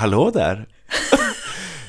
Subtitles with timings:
[0.00, 0.66] Hallå där!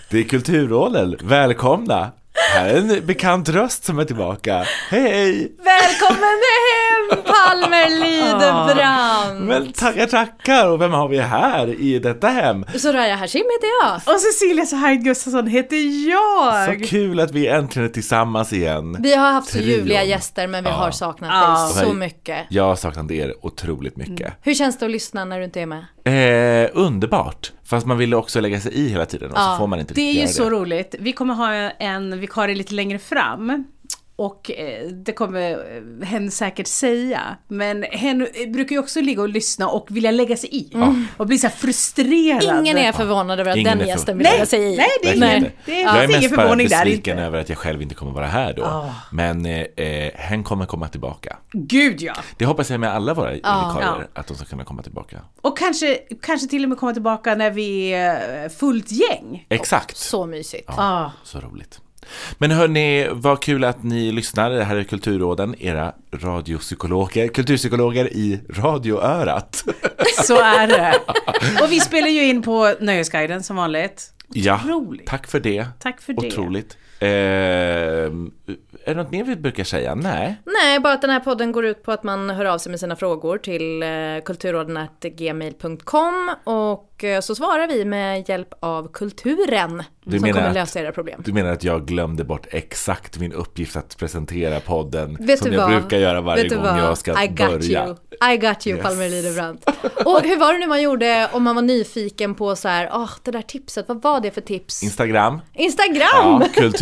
[0.09, 2.11] Det är Kulturråden, välkomna!
[2.55, 4.65] Här är en bekant röst som är tillbaka.
[4.89, 5.51] Hej!
[5.63, 9.41] Välkommen hem Palmer Lidebrand!
[9.47, 10.67] Men tackar, tackar!
[10.69, 12.65] Och vem har vi här i detta hem?
[12.77, 14.15] Soraya Hashim heter jag.
[14.15, 16.65] Och Cecilia Sahaid Gustafsson heter jag!
[16.79, 18.97] Så kul att vi äntligen är tillsammans igen.
[18.99, 20.75] Vi har haft så ljuvliga gäster men vi Ja.
[20.75, 21.71] har saknat Ja.
[21.75, 22.37] dig så mycket.
[22.49, 24.33] Jag har saknat er otroligt mycket.
[24.41, 25.85] Hur känns det att lyssna när du inte är med?
[26.03, 27.51] Eh, underbart!
[27.63, 29.93] Fast man ville också lägga sig i hela tiden och så Ja, får man inte
[29.93, 30.95] Det är ju så roligt.
[30.99, 33.63] Vi kommer ha en vikarie lite längre fram.
[34.21, 37.37] Och eh, det kommer eh, hen säkert säga.
[37.47, 40.71] Men hen eh, brukar ju också ligga och lyssna och vilja lägga sig i.
[41.17, 42.43] Och bli så här frustrerad.
[42.59, 44.77] Ingen är förvånad över att Ingen den är gästen vill Nej, lägga sig i.
[44.77, 45.51] nej, det är ingen, inte.
[45.65, 48.25] det jag är finns ingen mest bara besviken över att jag själv inte kommer vara
[48.27, 48.91] här då.
[49.11, 51.37] Men eh, hen kommer komma tillbaka.
[51.51, 52.13] Gud ja.
[52.37, 54.01] Det hoppas jag med alla våra vikarier, Ja.
[54.13, 55.21] att de ska kunna komma tillbaka.
[55.41, 59.45] Och kanske, kanske till och med komma tillbaka när vi är fullt gäng.
[59.49, 59.97] Exakt.
[59.97, 60.69] Så mysigt.
[60.69, 61.11] Ah.
[61.23, 61.81] Så roligt.
[62.37, 64.49] Men hörni, vad kul att ni lyssnar.
[64.49, 69.63] Det här är Kulturråden, era radiopsykologer, kulturpsykologer i radioörat.
[70.23, 70.99] Så är det.
[71.63, 74.13] Och vi spelar ju in på Nöjesguiden som vanligt.
[74.33, 75.07] Ja, Otroligt.
[75.07, 75.65] tack för det.
[75.79, 76.27] Tack för det.
[76.27, 76.77] Otroligt.
[77.01, 77.07] Eh,
[78.83, 79.95] är det något mer vi brukar säga?
[79.95, 80.35] Nej.
[80.45, 82.79] Nej, bara att den här podden går ut på att man hör av sig med
[82.79, 83.87] sina frågor till eh,
[84.25, 90.79] kulturråden.gmail.com och eh, så svarar vi med hjälp av kulturen Du som kommer att- lösa
[90.79, 91.21] era problem.
[91.25, 95.61] Du menar att jag glömde bort exakt min uppgift att presentera podden Vet som jag
[95.61, 95.69] vad?
[95.81, 96.79] brukar göra varje gång vad?
[96.79, 97.85] jag ska I got börja.
[97.87, 97.95] You.
[98.33, 98.85] I got you, Yes.
[98.85, 99.59] Palmer Lidebrand.
[100.05, 103.09] Och hur var det nu man gjorde om man var nyfiken på så här, åh,
[103.23, 104.83] det där tipset, vad var det för tips?
[104.83, 105.41] Instagram.
[105.53, 106.07] Instagram!
[106.13, 106.41] Ja,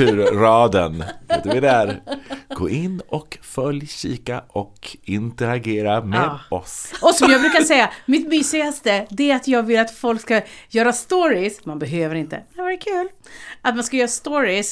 [0.09, 1.03] Kulturraden.
[1.27, 1.99] Vet du vad det är?
[2.55, 6.57] Gå in och följ, kika och interagera med Ja.
[6.57, 6.93] oss.
[7.01, 10.41] Och som jag brukar säga, mitt mysigaste, det är att jag vill att folk ska
[10.69, 11.65] göra stories.
[11.65, 13.07] Man behöver inte, det var kul.
[13.61, 14.69] Att man ska göra stories,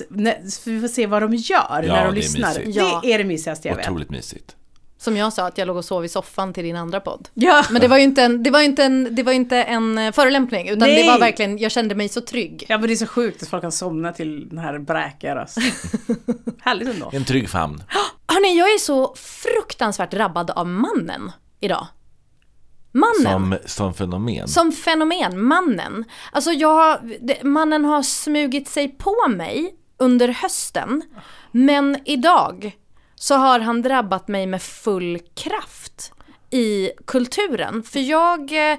[0.56, 2.48] så vi får se vad de gör Ja, när de lyssnar.
[2.60, 2.76] mysigt.
[3.04, 3.86] Det är det mysigaste jag vet.
[3.88, 4.56] Otroligt mysigt.
[5.00, 7.30] Som jag sa, att jag låg och sov i soffan till din andra podd.
[7.34, 9.98] Ja, Men det var ju inte en, det var inte en, det var inte en
[9.98, 11.04] eh, förolämpning, utan Nej.
[11.04, 12.66] det var verkligen, jag kände mig så trygg.
[12.70, 15.64] ja, men det är så sjukt att folk kan somna till den här bräkiga rösten.
[16.62, 17.10] Härligt ändå.
[17.14, 17.84] En trygg famn.
[18.28, 21.88] Hörni, jag är så fruktansvärt drabbad av mannen idag.
[22.92, 23.34] Mannen.
[23.34, 24.48] Som, som fenomen.
[24.48, 26.06] Som fenomen, mannen.
[26.32, 27.00] Alltså jag,
[27.44, 31.02] mannen har smugit sig på mig under hösten.
[31.52, 32.72] Men idag
[33.20, 36.12] så har han drabbat mig med full kraft
[36.50, 37.84] i kulturen.
[37.84, 38.78] För jag, eh,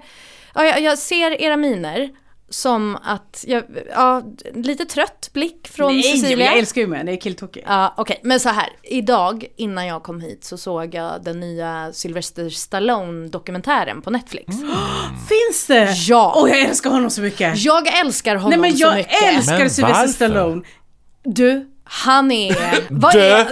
[0.55, 2.09] ja, jag, jag ser era miner
[2.51, 3.65] som att, jag,
[3.95, 4.23] ja,
[4.55, 6.47] lite trött blick från Nej, Cecilia.
[6.47, 7.67] jag älskar ju män, det är killtokigt.
[7.69, 8.21] Ja, okej.
[8.23, 8.69] Men så här.
[8.83, 14.57] Idag, innan jag kom hit, så såg jag den nya Sylvester Stallone-dokumentären på Netflix.
[15.29, 15.93] Finns det?
[16.09, 16.33] Ja.
[16.37, 17.59] Åh, jag älskar honom så mycket.
[17.65, 19.23] Jag älskar honom Nej men så jag mycket.
[19.23, 20.13] älskar Men Sylvester varför?
[20.13, 20.63] Stallone.
[21.25, 22.57] Du, han är...
[22.89, 23.37] Vad Dö.
[23.41, 23.45] är...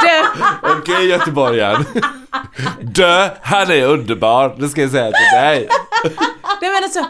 [0.00, 0.24] Det,
[0.62, 1.84] Okej göteborgaren.
[2.80, 4.54] Dö, han är underbar.
[4.58, 5.68] Det ska jag säga till dig.
[6.60, 7.06] nej men alltså,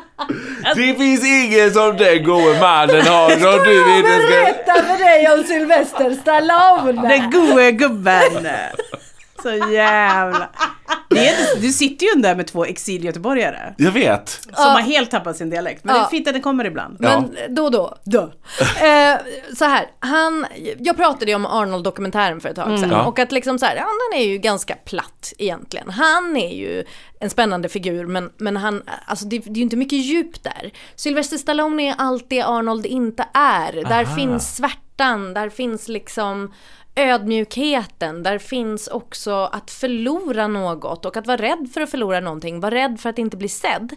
[0.74, 4.28] Det finns ingen som den gode mannen har som du inte ska...
[4.28, 7.08] Berätta för dig om Sylvester Stallone!
[7.08, 8.48] den gode gubben.
[9.42, 10.48] Så jävla...
[11.10, 13.74] Det är, du sitter ju där med två exilgöteborgare.
[13.78, 14.28] Jag vet.
[14.28, 15.84] Som har helt tappat sin dialekt.
[15.84, 16.06] Men det Ja.
[16.06, 16.96] är fint att den kommer ibland.
[17.00, 17.96] Men då och då.
[18.04, 18.20] Då.
[18.86, 19.16] Eh,
[19.56, 20.46] så här, han,
[20.78, 23.04] jag pratade ju om Arnold-dokumentären för ett tag sedan Ja.
[23.06, 25.90] och att liksom så här, ja, den är ju ganska platt egentligen.
[25.90, 26.84] Han är ju
[27.20, 30.70] en spännande figur men, men han, alltså det, det är ju inte mycket djup där.
[30.94, 33.72] Sylvester Stallone är allt det Arnold inte är.
[33.72, 34.16] Där Aha.
[34.16, 36.52] finns svärtan, där finns liksom
[36.94, 42.60] ödmjukheten, där finns också att förlora något och att vara rädd för att förlora någonting,
[42.60, 43.94] vara rädd för att inte bli sedd.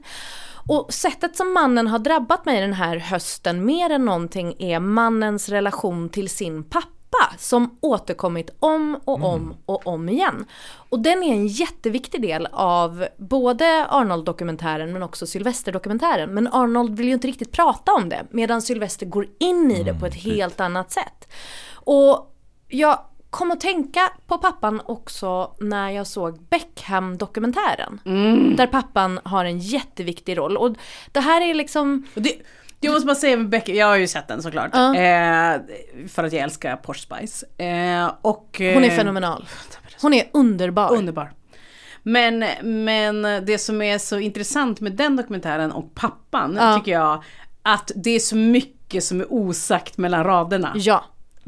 [0.67, 5.49] Och sättet som mannen har drabbat mig den här hösten mer än någonting är mannens
[5.49, 6.91] relation till sin pappa
[7.37, 10.45] som återkommit om och om och om igen.
[10.89, 16.33] Och den är en jätteviktig del av både Arnold-dokumentären men också Sylvester-dokumentären.
[16.33, 19.93] Men Arnold vill ju inte riktigt prata om det medan Sylvester går in i det
[19.93, 21.33] på ett helt annat sätt.
[21.73, 22.34] Och
[22.67, 27.99] jag kom att tänka på pappan också när jag såg Beckham-dokumentären.
[28.57, 30.57] Där pappan har en jätteviktig roll.
[30.57, 30.75] Och
[31.11, 32.07] det här är liksom...
[32.13, 32.35] Det,
[32.79, 34.69] jag måste bara säga med Becky, jag har ju sett den såklart.
[34.73, 34.95] Ja.
[34.95, 35.61] Eh,
[36.07, 37.45] för att jag älskar Porsche Spice.
[37.57, 39.47] Eh, och, Hon är eh, fenomenal.
[40.01, 40.93] Hon är underbar.
[40.93, 41.31] Underbar.
[42.03, 46.77] Men, men det som är så intressant med den dokumentären och pappan Ja.
[46.77, 47.23] tycker jag
[47.61, 50.71] att det är så mycket som är osagt mellan raderna.
[50.75, 51.05] Ja.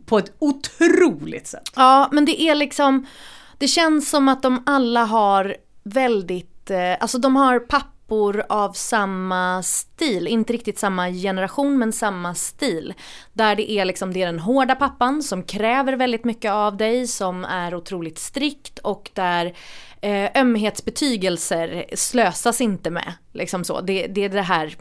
[0.08, 1.72] På ett otroligt sätt.
[1.76, 3.06] Ja, men det är liksom,
[3.58, 9.64] det känns som att de alla har väldigt, eh, alltså de har pappor av samma
[9.64, 12.94] stil, inte riktigt samma generation men samma stil.
[13.34, 17.08] Där det är liksom, det är den hårda pappan som kräver väldigt mycket av dig,
[17.08, 19.54] som är otroligt strikt och där
[20.02, 23.14] eh, ömhetsbetygelser slösas inte med.
[23.34, 23.82] Liksom så.
[23.82, 24.76] Det, det är det här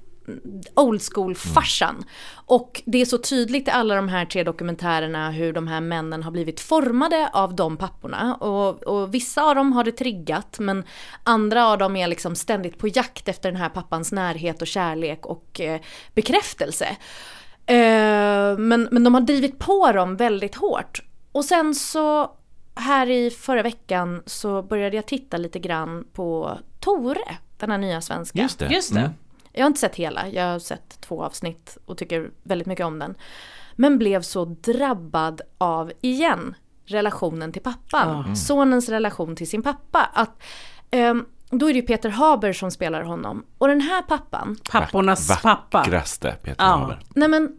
[0.75, 2.05] old school-farsan.
[2.35, 6.23] Och det är så tydligt i alla de här tre dokumentärerna hur de här männen
[6.23, 8.35] har blivit formade av de papporna.
[8.35, 10.85] Och, och vissa av dem har det triggat men
[11.23, 15.27] andra av dem är liksom ständigt på jakt efter den här pappans närhet och kärlek
[15.27, 15.81] och eh,
[16.15, 16.97] bekräftelse.
[17.67, 21.03] Eh, men, men de har drivit på dem väldigt hårt.
[21.33, 22.31] Och sen så
[22.75, 28.01] här i förra veckan så började jag titta lite grann på Tore, den här nya
[28.01, 28.43] svenska.
[28.43, 28.67] Just det.
[28.67, 29.01] Just det.
[29.01, 29.13] Mm.
[29.57, 32.99] Jag har inte sett hela, jag har sett två avsnitt och tycker väldigt mycket om
[32.99, 33.15] den.
[33.77, 36.55] Men blev så drabbad av, igen,
[36.85, 38.37] relationen till pappan.
[38.37, 40.11] Sonens relation till sin pappa.
[40.13, 40.43] Att,
[40.91, 43.45] ehm, då är det ju Peter Haber som spelar honom.
[43.59, 45.79] Och den här pappan, Pappornas pappa.
[45.79, 46.65] Vackraste Peter Ja.
[46.65, 47.01] Haber.
[47.15, 47.59] nej men,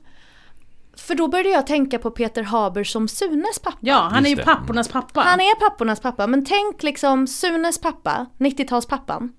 [0.97, 3.77] för då började jag tänka på Peter Haber som Sunes pappa.
[3.81, 4.43] Ja, han är ju det.
[4.43, 5.21] pappornas pappa.
[5.21, 9.29] Han är pappornas pappa, men tänk liksom Sunes pappa, 90-talspappan.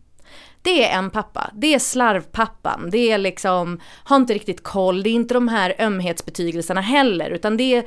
[0.62, 5.10] Det är en pappa, det är slarvpappan, det är liksom, har inte riktigt koll, det
[5.10, 7.84] är inte de här ömhetsbetygelserna heller, utan det är,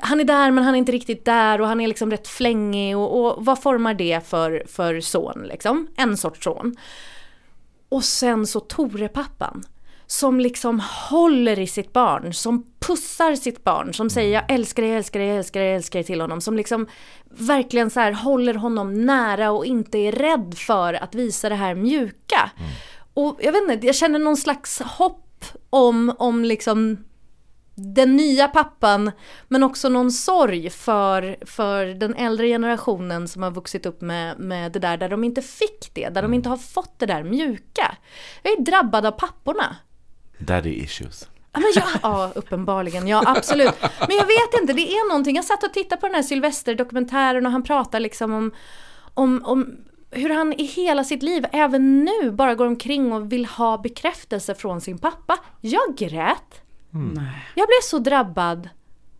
[0.00, 2.96] han är där men han är inte riktigt där och han är liksom rätt flängig
[2.96, 5.88] och, och vad formar det för, för son liksom?
[5.96, 6.76] En sorts son.
[7.88, 9.64] Och sen så Tore-pappan.
[10.06, 10.80] Som liksom
[11.10, 15.30] håller i sitt barn, som pussar sitt barn, som säger jag älskar dig, älskar dig,
[15.30, 16.40] älskar dig, älskar dig till honom.
[16.40, 16.86] Som liksom
[17.30, 21.74] verkligen så här håller honom nära och inte är rädd för att visa det här
[21.74, 22.50] mjuka.
[23.14, 26.96] Och jag vet inte, jag känner någon slags hopp om, om liksom
[27.74, 29.10] den nya pappan
[29.48, 34.72] men också någon sorg för, för den äldre generationen som har vuxit upp med, med
[34.72, 37.96] det där där de inte fick det, där de inte har fått det där mjuka.
[38.42, 39.76] Jag är drabbad av papporna.
[40.38, 41.28] Daddy issues.
[41.52, 43.08] Ja, men ja, ja, uppenbarligen.
[43.08, 43.74] Ja, absolut.
[43.80, 45.36] Men jag vet inte, det är någonting.
[45.36, 48.52] Jag satt och tittade på den här Sylvester-dokumentären och han pratar liksom om,
[49.14, 49.76] om, om
[50.10, 54.54] hur han i hela sitt liv, även nu, bara går omkring och vill ha bekräftelse
[54.54, 55.38] från sin pappa.
[55.60, 56.62] Jag grät.
[57.54, 58.68] Jag blev så drabbad.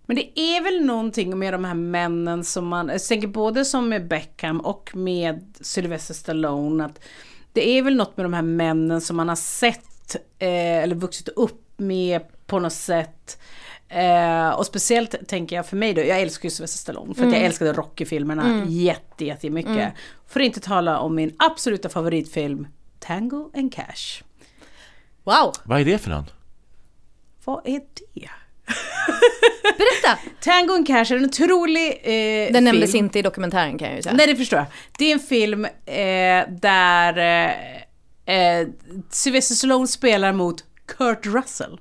[0.06, 3.88] Men det är väl någonting med de här männen som man, jag tänker både som
[3.88, 7.04] med Beckham och med Sylvester Stallone, att
[7.52, 9.93] det är väl något med de här männen som man har sett
[10.38, 10.48] eh,
[10.82, 13.38] eller vuxit upp med på något sätt.
[13.88, 17.32] Eh, och speciellt tänker jag för mig då, jag älskar ju Sylvester Stallone för att
[17.32, 19.92] jag älskade Rocky-filmerna jätte, jättemycket.
[20.28, 22.66] För att inte tala om min absoluta favoritfilm
[22.98, 24.22] Tango and Cash.
[25.24, 25.52] Wow!
[25.64, 26.24] Vad är det för någon?
[27.44, 28.28] Vad är det?
[29.62, 30.18] Berätta!
[30.40, 33.04] Tango and Cash är en otrolig eh, Den nämndes film.
[33.04, 34.14] inte i dokumentären kan jag ju säga.
[34.14, 34.66] Nej, det förstår jag.
[34.98, 37.14] Det är en film eh, där
[38.26, 38.68] eh,
[39.10, 41.80] Sylvester Stallone spelar mot Kurt Russell.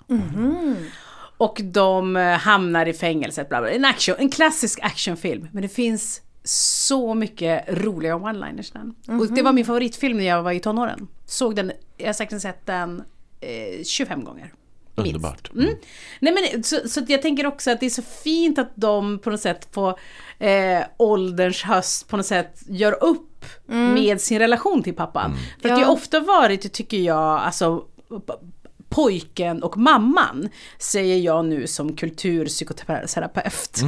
[1.38, 3.50] Och de eh, hamnar i fängelset.
[3.50, 3.70] Bla bla.
[3.72, 5.48] En, action, en klassisk actionfilm.
[5.52, 8.96] Men det finns så mycket roliga one-liners den.
[9.20, 11.08] Och det var min favoritfilm när jag var i tonåren.
[11.26, 13.04] Såg den, jag har säkert sett den
[13.42, 14.54] eh, 25 gånger.
[14.96, 15.08] Minst.
[15.16, 15.52] Underbart.
[15.54, 15.76] Mm.
[16.20, 19.30] Nej, men, så, så jag tänker också att det är så fint att de på
[19.30, 19.98] något sätt på
[20.40, 25.38] eh, ålderns höst på något sätt gör upp med sin relation till pappan.
[25.62, 25.88] För att det Ja.
[25.88, 27.84] har ofta varit, tycker jag, alltså
[28.94, 33.82] pojken och mamman, säger jag nu som kulturpsykoterapeut.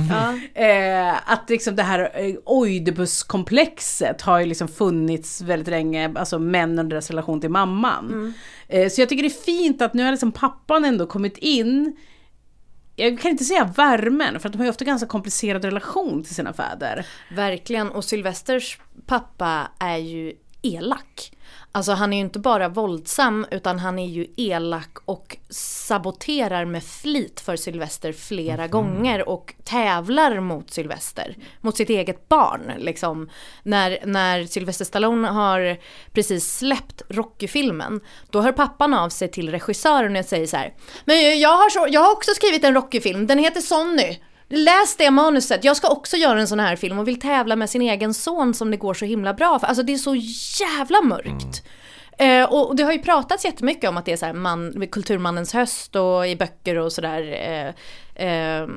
[0.53, 6.79] Eh, att liksom det här eh, Oidipuskomplexet har ju liksom funnits väldigt länge, alltså män
[6.79, 8.33] och deras relation till mamman.
[8.67, 11.95] Eh, så jag tycker det är fint att nu har liksom pappan ändå kommit in
[12.95, 16.35] jag kan inte säga värmen, för att de har ju ofta ganska komplicerad relation till
[16.35, 17.05] sina fäder.
[17.35, 20.33] Verkligen, och Sylvesters pappa är ju
[20.65, 21.31] elak.
[21.71, 26.83] Alltså han är ju inte bara våldsam utan han är ju elak och saboterar med
[26.83, 32.73] flit för Sylvester flera gånger och tävlar mot Sylvester, mot sitt eget barn.
[32.77, 33.29] Liksom.
[33.63, 35.77] När, när Sylvester Stallone har
[36.13, 40.73] precis släppt Rocky-filmen, då hör pappan av sig till regissören och säger så här,
[41.05, 44.17] men jag har, så, jag har också skrivit en Rocky-film, den heter Sonny.
[44.49, 47.69] Läs det manuset, jag ska också göra en sån här film och vill tävla med
[47.69, 49.67] sin egen son som det går så himla bra för.
[49.67, 50.15] Alltså det är så
[50.61, 51.63] jävla mörkt.
[52.17, 55.53] Eh, och det har ju pratats jättemycket om att det är så här man, kulturmannens
[55.53, 57.21] höst och i böcker och sådär.
[57.21, 57.67] Eh,
[58.27, 58.67] eh,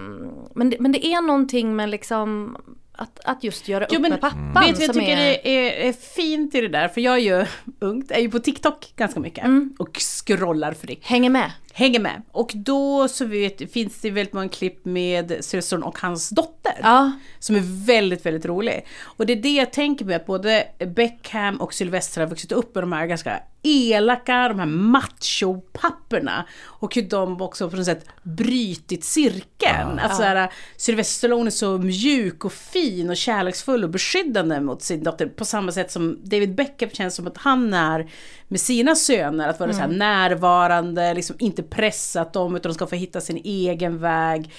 [0.55, 2.57] men, det, men det är någonting med liksom
[2.93, 4.65] att, att just göra upp Jo, men med pappan.
[4.67, 6.89] Vet du jag tycker är, det är, är fint i det där?
[6.89, 7.47] För jag är ju
[7.81, 9.45] ungt, är ju på TikTok ganska mycket
[9.79, 11.05] och scrollar fritt.
[11.05, 11.51] hänger med.
[11.79, 12.23] Hänger med.
[12.33, 16.79] Och då så vet, finns det väldigt många klipp med systerson och hans dotter.
[16.83, 17.13] Ja.
[17.39, 18.87] Som är väldigt, väldigt rolig.
[19.03, 20.67] Och det är det jag tänker på, att både
[20.97, 26.47] Beckham och Sylvester har vuxit upp med de här ganska elaka, de här machopapperna.
[26.65, 29.99] Och hur de också på något sätt brytit cirkeln.
[29.99, 34.83] Att så här, Sylvester Stallone är så mjuk och fin och kärleksfull och beskyddande mot
[34.83, 35.27] sin dotter.
[35.27, 38.11] På samma sätt som David Beckham känns som att han är
[38.49, 39.49] med sina söner.
[39.49, 43.37] Att vara så här närvarande, liksom inte pressat dem utan de ska få hitta sin
[43.45, 44.53] egen väg.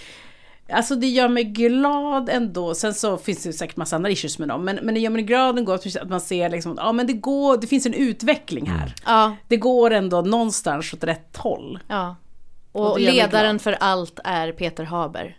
[0.72, 2.75] Alltså det gör mig glad ändå.
[2.75, 4.66] Sen så finns det säkert massa andra issues med dem.
[4.66, 7.13] Men, men det gör mig glad ändå att att man ser liksom, ja men det
[7.13, 8.94] går, det finns en utveckling här.
[9.06, 11.80] Ja, Det går ändå någonstans åt rätt håll.
[11.88, 12.16] ja.
[12.72, 15.38] Och Och, ledaren för allt är Peter Haber.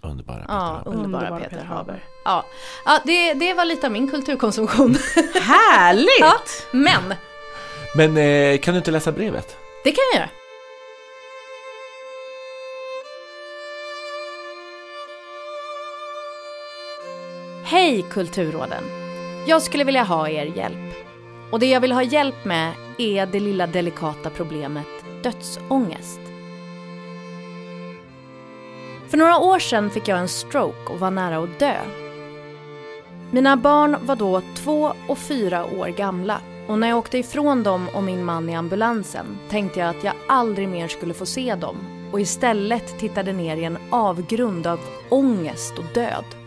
[0.00, 0.90] Underbara Peter Ja, Haber.
[0.90, 1.76] underbara, Underbara Peter, Peter Haber.
[1.92, 2.02] Haber.
[2.24, 2.44] Ja,
[2.84, 4.96] ja det, det var lite av min kulturkonsumtion.
[5.42, 6.08] Härligt!
[6.20, 6.34] ja,
[6.72, 7.14] men
[7.96, 9.56] Men eh, kan du inte läsa brevet?
[9.84, 10.30] det kan jag göra.
[17.74, 18.84] Hej Kulturråden!
[19.46, 20.94] Jag skulle vilja ha er hjälp.
[21.50, 24.86] Och det jag vill ha hjälp med är det lilla delikata problemet
[25.22, 26.20] dödsångest.
[29.08, 31.76] För några år sedan fick jag en stroke och var nära att dö.
[33.30, 37.88] Mina barn var då två och fyra år gamla och när jag åkte ifrån dem
[37.94, 41.76] och min man i ambulansen tänkte jag att jag aldrig mer skulle få se dem
[42.12, 46.43] och istället tittade ner i en avgrund av ångest och död.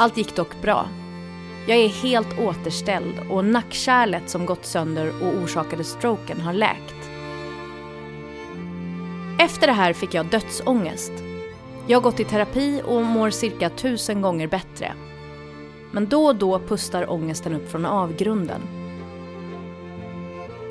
[0.00, 0.88] Allt gick dock bra.
[1.66, 7.10] Jag är helt återställd och nackkärlet som gått sönder och orsakade stroken har läkt.
[9.40, 11.12] Efter det här fick jag dödsångest.
[11.86, 14.92] Jag har gått i terapi och mår cirka tusen gånger bättre.
[15.90, 18.60] Men då och då pustar ångesten upp från avgrunden.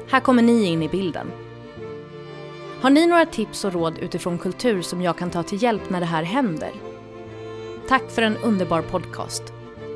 [0.07, 1.27] Här kommer ni in i bilden.
[2.81, 5.99] Har ni några tips och råd utifrån kultur som jag kan ta till hjälp när
[5.99, 6.88] det här händer?
[7.89, 9.43] Tack för en underbar podcast.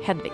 [0.04, 0.32] Hedvig.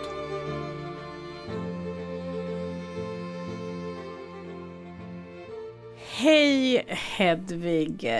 [5.97, 8.11] Hej Hedvig.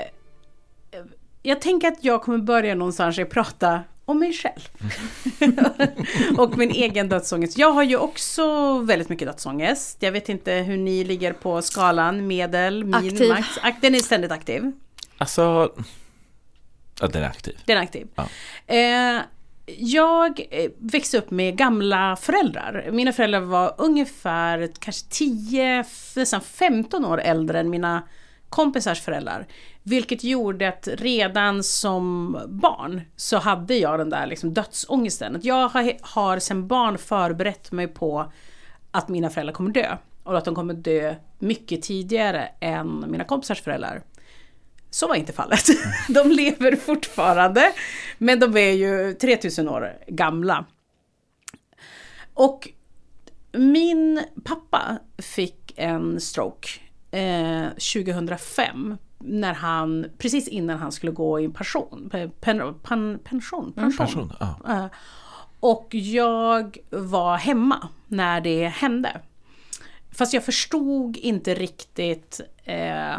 [1.43, 4.69] Jag tänker att jag kommer börja någonstans och prata om mig själv.
[6.39, 7.59] och min egen dödsångest.
[7.59, 9.97] Jag har ju också väldigt mycket dödsångest.
[10.01, 13.29] Jag vet inte hur ni ligger på skalan, medel, min, Aktiv.
[13.29, 13.49] max.
[13.81, 14.73] Den är ständigt aktiv.
[15.19, 15.73] Alltså...
[17.01, 17.59] Ja, den är aktiv.
[17.65, 18.09] Den är aktiv.
[18.15, 18.29] Ja.
[18.67, 19.23] Eh,
[19.79, 22.89] jag eh, växte upp med gamla föräldrar.
[22.93, 25.85] Mina föräldrar var ungefär kanske 10,
[26.17, 28.03] nästan 15 år äldre än mina
[28.49, 29.47] kompisars föräldrar.
[29.83, 35.37] Vilket gjorde att redan som barn så hade jag den där liksom dödsångesten.
[35.37, 38.33] Att jag har, har sedan barn förberett mig på
[38.91, 39.97] att mina föräldrar kommer dö.
[40.23, 44.03] Och att de kommer dö mycket tidigare än mina kompisars föräldrar.
[44.91, 45.65] Så var inte fallet.
[46.09, 47.73] De lever fortfarande,
[48.19, 50.65] men de är ju 3000 år gamla.
[52.35, 52.69] Och
[53.53, 56.69] min pappa fick en stroke
[57.11, 58.97] eh, 2005.
[59.19, 62.09] När han, precis innan han skulle gå i pension.
[62.13, 63.19] Pen, pen, pension,
[63.73, 63.73] pension.
[63.97, 64.59] Pension, ja.
[64.69, 64.87] Eh,
[65.61, 69.21] Och jag var hemma när det hände.
[70.13, 73.17] Fast jag förstod inte riktigt eh,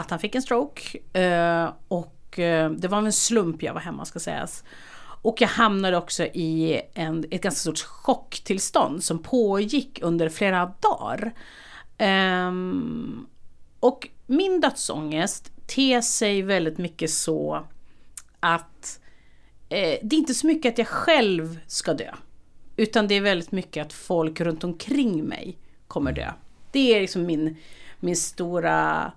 [0.00, 0.98] att han fick en stroke.
[1.20, 4.64] Eh, och eh, det var av en slump jag var hemma ska sägas.
[5.22, 11.32] Och jag hamnade också i en, ett ganska stort chocktillstånd som pågick under flera dagar.
[11.98, 13.26] Ehm,
[13.80, 17.66] och min dödsångest ter sig väldigt mycket så
[18.40, 19.00] att
[19.68, 22.14] eh, det är inte så mycket att jag själv ska dö.
[22.76, 26.32] Utan det är väldigt mycket att folk runt omkring mig kommer dö.
[26.72, 27.56] Det är liksom min,
[28.00, 29.12] min stora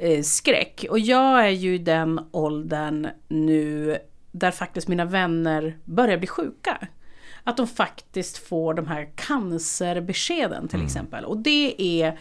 [0.00, 0.84] eh, skräck.
[0.90, 3.98] Och jag är ju i den åldern nu
[4.32, 6.88] där faktiskt mina vänner börjar bli sjuka.
[7.44, 11.24] Att de faktiskt får de här cancerbeskeden till exempel.
[11.24, 12.18] Och det är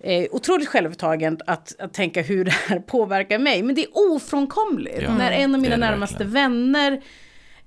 [0.00, 3.62] eh, otroligt självupptaget att, att tänka hur det här påverkar mig.
[3.62, 5.02] Men det är ofrånkomligt.
[5.02, 6.72] Ja, när en av det mina närmaste verkligen.
[6.72, 7.02] vänner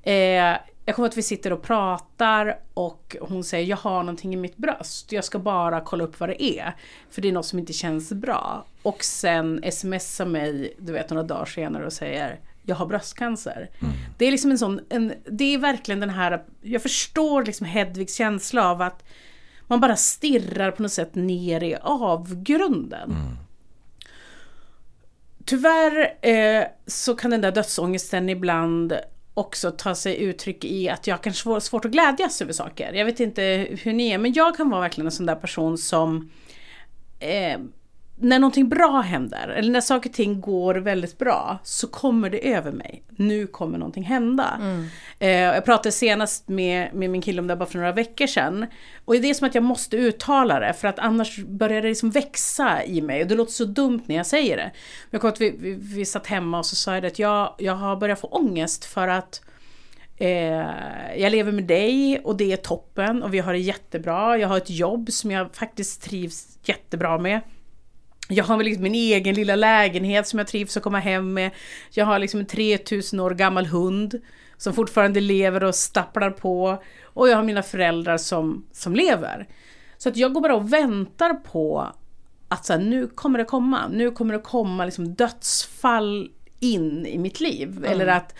[0.04, 4.38] eh, jag kommer att vi sitter och pratar och hon säger jag har någonting i
[4.38, 5.12] mitt bröst.
[5.12, 6.75] Jag ska bara kolla upp vad det är.
[7.10, 8.66] För det är något som inte känns bra.
[8.82, 13.70] Och sen smsar mig, du vet några dagar senare och säger jag har bröstcancer.
[14.18, 18.16] Det är liksom en sån, en, det är verkligen den här, jag förstår liksom Hedvigs
[18.16, 19.04] känsla av att
[19.68, 23.38] man bara stirrar på något sätt ner i avgrunden.
[25.46, 28.94] Tyvärr eh, så kan den där dödsångesten ibland
[29.34, 32.94] också ta sig uttryck i att jag kanske får svårt att glädjas över saker.
[32.94, 35.78] Jag vet inte hur ni är, men jag kan vara verkligen en sån där person
[35.78, 36.30] som
[37.20, 37.60] eh,
[38.15, 42.53] när någonting bra händer, eller när saker och ting går väldigt bra, så kommer det
[42.53, 43.03] över mig.
[43.10, 44.58] Nu kommer någonting hända.
[45.20, 48.65] Eh, jag pratade senast med, med min kille om det bara för några veckor sedan.
[49.05, 52.10] Och det är som att jag måste uttala det, för att annars börjar det liksom
[52.10, 53.22] växa i mig.
[53.22, 54.72] Och det låter så dumt när jag säger det.
[54.74, 57.20] Men jag kommer att vi, vi, vi satt hemma och så sa jag det att
[57.20, 59.41] jag, jag har börjat få ångest för att
[60.17, 64.38] Eh, jag lever med dig och det är toppen och vi har det jättebra.
[64.38, 67.41] Jag har ett jobb som jag faktiskt trivs jättebra med.
[68.34, 71.52] Jag har liksom min egen lilla lägenhet som jag trivs att komma hem med.
[71.92, 74.22] Jag har liksom en 3000 år gammal hund
[74.58, 76.84] som fortfarande lever och stapplar på.
[77.04, 79.48] Och jag har mina föräldrar som, som lever.
[79.98, 81.94] Så att jag går bara och väntar på
[82.48, 83.88] att så här, nu kommer det komma.
[83.88, 87.86] Nu kommer det komma liksom dödsfall in i mitt liv.
[87.88, 88.36] Eller att,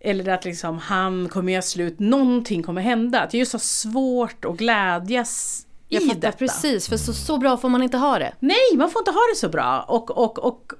[0.00, 3.20] eller att liksom han kommer göra slut, någonting kommer hända.
[3.20, 6.38] Att jag just har svårt att glädjas Jag i fattar detta.
[6.38, 8.32] precis, för så, så bra får man inte ha det.
[8.40, 9.84] Nej, man får inte ha det så bra.
[9.88, 10.72] Och, och, och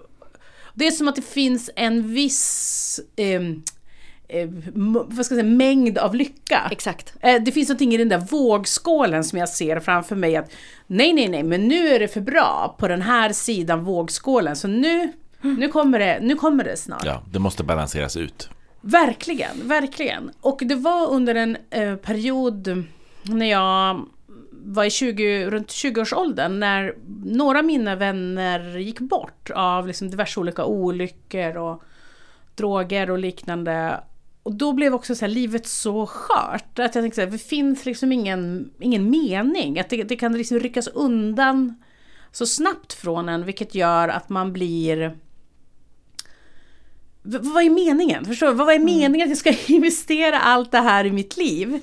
[0.75, 3.41] det är som att det finns en viss eh,
[4.29, 6.69] m- vad ska jag säga, mängd av lycka.
[6.71, 7.15] Exakt.
[7.21, 10.51] Eh, Det finns någonting i den där vågskålen som jag ser framför mig att
[10.87, 14.57] nej, nej, nej, men nu är det för bra på den här sidan vågskålen.
[14.57, 17.05] Så nu, nu, kommer, det, nu kommer det snart.
[17.05, 18.49] Ja, det måste balanseras ut.
[18.81, 20.31] Verkligen, verkligen.
[20.41, 22.85] Och det var under en eh, period
[23.23, 24.07] när jag
[24.65, 26.95] var i 20, runt 20-årsåldern när
[27.25, 31.83] några av mina vänner gick bort av liksom diverse olika olyckor och
[32.55, 34.01] droger och liknande.
[34.43, 37.85] Och då blev också så här, livet så skört att jag tänkte här, det finns
[37.87, 39.79] liksom ingen, ingen mening.
[39.79, 41.83] Att det, det kan liksom ryckas undan
[42.33, 45.17] så snabbt från en vilket gör att man blir
[47.23, 48.25] V- vad är meningen?
[48.25, 48.53] Förstår du?
[48.53, 51.81] Vad är meningen att jag ska investera allt det här i mitt liv?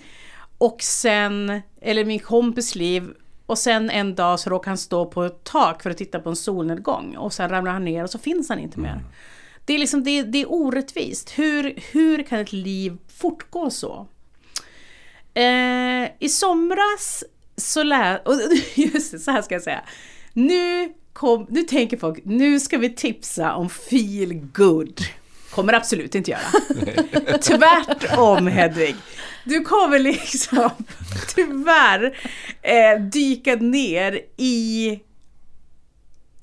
[0.58, 3.14] Och sen, eller min kompis liv,
[3.46, 6.30] och sen en dag så råkar han stå på ett tak för att titta på
[6.30, 9.04] en solnedgång och sen ramlar han ner och så finns han inte mer.
[9.66, 11.40] Det är liksom, det, det är orättvist.
[11.40, 14.08] Hur, hur kan ett liv fortgå så?
[15.34, 17.24] Eh, I somras
[17.56, 18.22] så lä...
[18.26, 18.34] och
[18.76, 19.84] Just det, så här ska jag säga.
[20.34, 25.02] Nu, kom, nu tänker folk, nu ska vi tipsa om feel good.
[25.58, 26.42] Kommer absolut inte göra.
[27.42, 28.96] Tvärtom Hedvig.
[29.44, 30.70] Du kommer liksom
[31.36, 32.18] tyvärr
[32.62, 35.00] eh, dyka ner i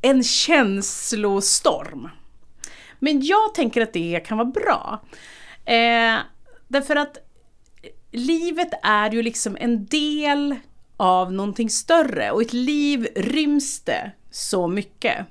[0.03, 2.09] en känslostorm.
[2.99, 5.03] Men jag tänker att det kan vara bra.
[5.65, 6.17] Eh,
[6.69, 7.19] därför att
[8.13, 10.57] livet är ju liksom en del
[10.97, 15.27] av någonting större och ett liv ryms det så mycket.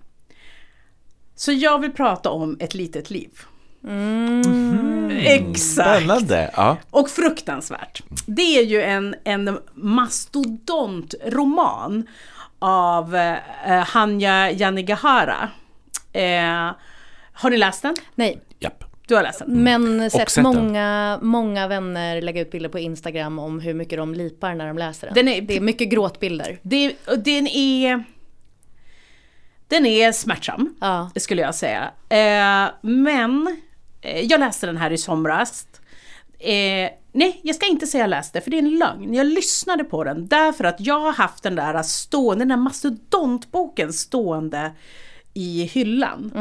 [1.35, 3.31] Så jag vill prata om ett litet liv.
[5.25, 5.99] Exakt!
[5.99, 6.51] Spännande!
[6.55, 6.77] Ja.
[6.89, 8.01] Och fruktansvärt.
[8.25, 12.07] Det är ju en, en mastodontroman
[12.59, 13.37] av eh,
[13.85, 15.49] Hanya Yanagihara.
[16.13, 16.71] Eh,
[17.33, 17.95] har ni läst den?
[18.15, 18.83] Nej, Japp.
[19.07, 19.63] Du har läst den?
[19.63, 20.43] men sett sett den.
[20.43, 24.77] många, många vänner lägga ut bilder på Instagram om hur mycket de lipar när de
[24.77, 25.13] läser den.
[25.13, 26.59] Den är- det är mycket gråtbilder.
[26.61, 28.03] Det, den är...
[29.67, 31.09] Den är smärtsam, Ja.
[31.15, 31.91] skulle jag säga.
[32.09, 33.61] Eh, men
[34.03, 35.67] jag läste den här i somras.
[36.39, 39.13] Eh, nej, jag ska inte säga jag läste, för det är en lögn.
[39.13, 43.93] Jag lyssnade på den därför att jag har haft den där stående, den där mastodontboken
[43.93, 44.71] stående
[45.33, 46.31] i hyllan.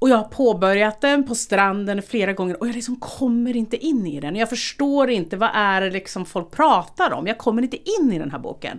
[0.00, 4.06] Och jag har påbörjat den på stranden flera gånger och jag liksom kommer inte in
[4.06, 4.36] i den.
[4.36, 7.26] Jag förstår inte vad är det liksom folk pratar om.
[7.26, 8.78] Jag kommer inte in i den här boken.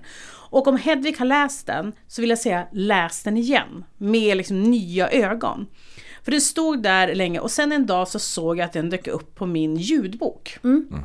[0.50, 3.86] Och om Hedvig har läst den så vill jag säga läs den igen.
[3.98, 5.68] Med liksom nya ögon.
[6.24, 9.08] För den stod där länge och sen en dag så såg jag att den dök
[9.08, 10.58] upp på min ljudbok.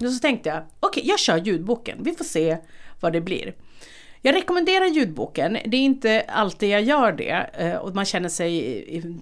[0.07, 2.57] Och så tänkte jag, okej jag kör ljudboken, vi får se
[3.01, 3.55] vad det blir.
[4.23, 8.55] Jag rekommenderar ljudboken, det är inte alltid jag gör det eh, och man känner sig
[8.97, 9.17] i-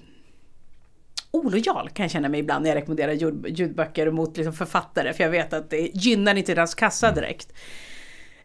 [1.31, 5.25] olojal kan jag känna mig ibland när jag rekommenderar ljud, ljudböcker mot liksom författare för
[5.25, 7.53] jag vet att det gynnar inte deras kassa direkt.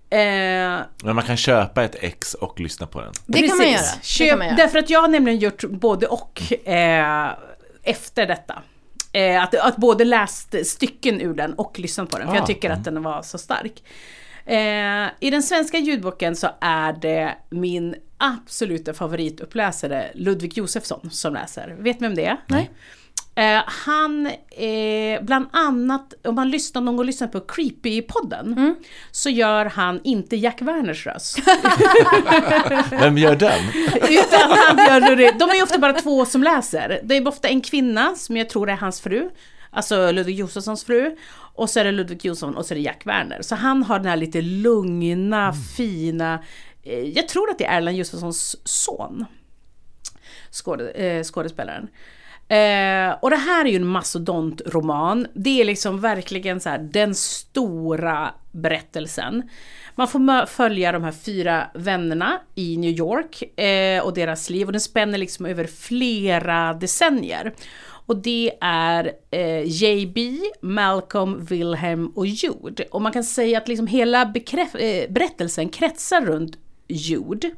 [0.09, 0.19] Eh,
[1.03, 3.13] Men man kan köpa ett ex och lyssna på den.
[3.25, 3.81] Det kan man Precis.
[3.93, 4.01] göra.
[4.01, 4.57] Köp, kan man göra.
[4.57, 7.29] Därför att jag har nämligen gjort både och eh,
[7.83, 8.61] efter detta.
[9.13, 12.37] Eh, att, att både läst stycken ur den och lyssnat på den, för Ah.
[12.37, 13.83] jag tycker att den var så stark.
[14.45, 21.75] Eh, I den svenska ljudboken så är det min absoluta favorituppläsare Ludvig Josefsson som läser.
[21.79, 22.37] Vet ni vem det är?
[22.47, 22.69] Nej.
[23.38, 28.76] Eh, han, eh, bland annat, om man lyssnar, någon gång lyssnar på Creepy-podden, Mm.
[29.12, 31.39] så gör han inte Jack Werners röst.
[32.91, 33.60] Vem gör den?
[33.95, 35.39] Utan han gör.
[35.39, 37.00] De är ju ofta bara två som läser.
[37.04, 39.30] Det är ofta en kvinna som jag tror är hans fru.
[39.71, 41.15] Alltså Ludvig Josefssons fru.
[41.56, 43.41] Och så är det Ludvig Josefsson och så är det Jack Werner.
[43.41, 46.39] Så han har den här lite lugna, fina...
[46.84, 49.26] eh, Jag tror att det är Erland Josefssons son.
[50.52, 51.88] Skåde, eh, skådespelaren.
[52.47, 55.27] Eh, och det här är ju en mastodontroman.
[55.33, 59.49] Det är liksom verkligen så här den stora berättelsen.
[59.95, 64.71] Man får följa de här fyra vännerna i New York eh, och deras liv och
[64.71, 67.53] den spänner liksom över flera decennier.
[68.07, 70.17] Och det är eh, JB,
[70.62, 72.83] Malcolm, Wilhelm och Jude.
[72.91, 76.57] Och man kan säga att liksom hela eh, berättelsen kretsar runt
[76.88, 77.51] Jude.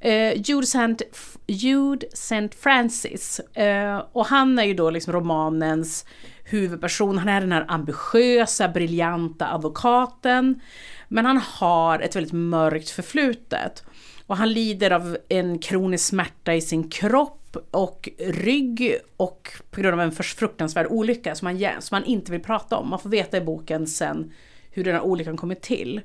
[0.00, 1.04] Eh, Jude St.
[1.46, 3.40] Jude Saint Francis.
[3.40, 6.04] Eh, och han är ju då liksom romanens
[6.44, 7.18] huvudperson.
[7.18, 10.60] Han är den här ambitiösa, briljanta advokaten.
[11.08, 13.84] Men han har ett väldigt mörkt förflutet.
[14.26, 19.94] Och han lider av en kronisk smärta i sin kropp och rygg och på grund
[19.94, 22.90] av en fruktansvärd olycka som han, som han inte vill prata om.
[22.90, 24.32] Man får veta i boken sen
[24.70, 26.00] hur den här olyckan kommit till.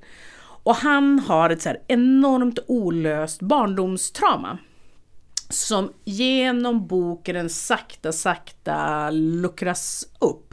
[0.63, 4.57] Och han har ett så här enormt olöst barndomstrauma.
[5.49, 10.52] Som genom boken sakta, sakta luckras upp.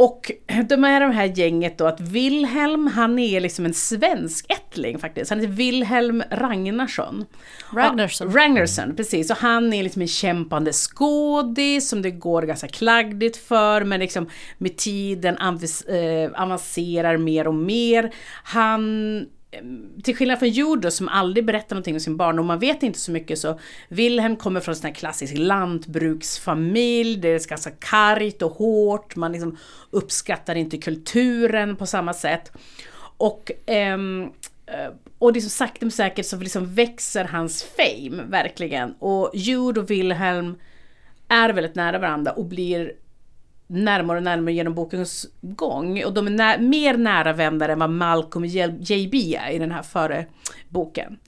[0.00, 0.30] Och
[0.68, 5.30] de är det här gänget då att Wilhelm, han är liksom en svensk ättling faktiskt.
[5.30, 7.24] Han heter Wilhelm Ragnarsson.
[7.72, 8.30] Ragnarsson.
[8.30, 9.30] Ja, Ragnarsson, precis.
[9.30, 13.84] Och han är liksom en kämpande skådis som det går ganska klagdigt för.
[13.84, 18.14] Men liksom med tiden eh, avancerar mer och mer.
[18.44, 19.62] Han Eh,
[20.02, 23.12] till skillnad från Judo som aldrig berättar någonting om sin barndom, man vet inte så
[23.12, 23.58] mycket så
[23.88, 29.32] Wilhelm kommer från en sån här klassisk lantbruksfamilj, det är ganska kargt och hårt, man
[29.32, 29.56] liksom
[29.90, 32.52] uppskattar inte kulturen på samma sätt.
[33.16, 34.30] Och, ehm,
[34.66, 38.92] eh, och liksom sakta men säkert så liksom växer hans fame verkligen.
[38.92, 40.56] Och Jude och Wilhelm
[41.28, 42.92] är väldigt nära varandra och blir
[43.70, 46.04] närmare och närmare genom bokens gång.
[46.04, 48.48] Och de är nä- mer nära vänner än vad Malcolm och
[48.90, 50.26] JB är i den här före
[50.68, 51.18] boken.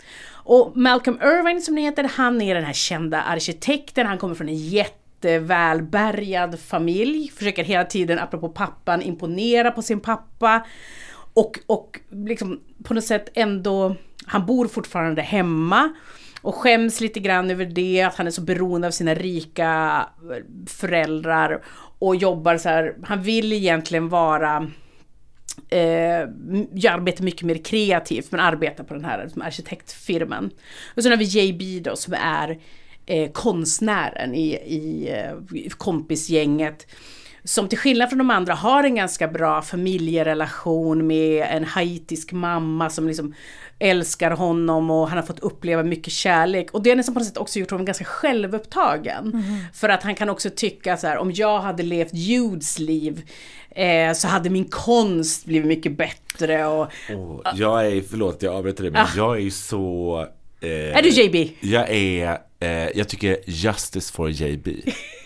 [0.45, 4.49] Och Malcolm Irvine som det heter, han är den här kända arkitekten, han kommer från
[4.49, 10.67] en jättevälbärgad familj, försöker hela tiden, apropå pappan, imponera på sin pappa.
[11.35, 15.93] Och, och liksom på något sätt ändå, han bor fortfarande hemma.
[16.43, 20.07] Och skäms lite grann över det, att han är så beroende av sina rika
[20.69, 21.65] föräldrar.
[22.03, 24.71] Och jobbar så här, han vill egentligen vara
[25.69, 26.29] eh,
[26.75, 30.51] jag arbetar mycket mer kreativt men arbetar på den här liksom, arkitektfirman.
[30.97, 32.59] Och sen har vi JB då som är
[33.07, 35.11] eh, konstnären i, i
[35.55, 36.87] i kompisgänget.
[37.45, 42.91] Som till skillnad från de andra har en ganska bra familjerelation med en haitisk mamma
[42.91, 43.35] som liksom
[43.83, 46.71] älskar honom och han har fått uppleva mycket kärlek.
[46.73, 49.45] Och det har nästan på något sätt också gjort honom ganska självupptagen.
[49.75, 53.23] För att han kan också tycka så här, om jag hade levt Judes liv
[53.71, 56.67] eh, så hade min konst blivit mycket bättre.
[56.67, 60.19] Och, Åh, jag är, förlåt jag avbryter dig, men jag är så...
[60.61, 60.99] Eh, Ah.
[60.99, 61.51] är du JB?
[61.61, 62.39] Jag är,
[62.95, 64.69] jag tycker Justice for JB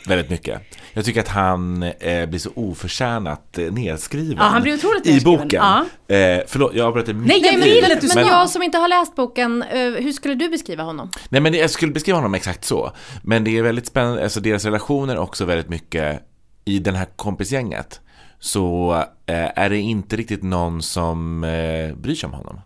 [0.06, 0.62] väldigt mycket.
[0.92, 5.20] Jag tycker att han eh, blir så oförtjänat eh, nedskriven Ja, han blir otroligt i
[5.24, 5.48] boken.
[5.52, 5.84] ja.
[6.16, 8.88] Eh, förlåt, jag avbröt dig Nej, jag vill att du Men jag som inte har
[8.88, 11.10] läst boken, eh, hur skulle du beskriva honom?
[11.28, 12.92] Nej men jag skulle beskriva honom exakt så.
[13.22, 16.22] Men det är väldigt spännande, alltså deras relationer också väldigt mycket
[16.64, 18.00] i den här kompisgänget.
[18.38, 18.94] Så
[19.26, 22.60] eh, är det inte riktigt någon som eh, bryr sig om honom.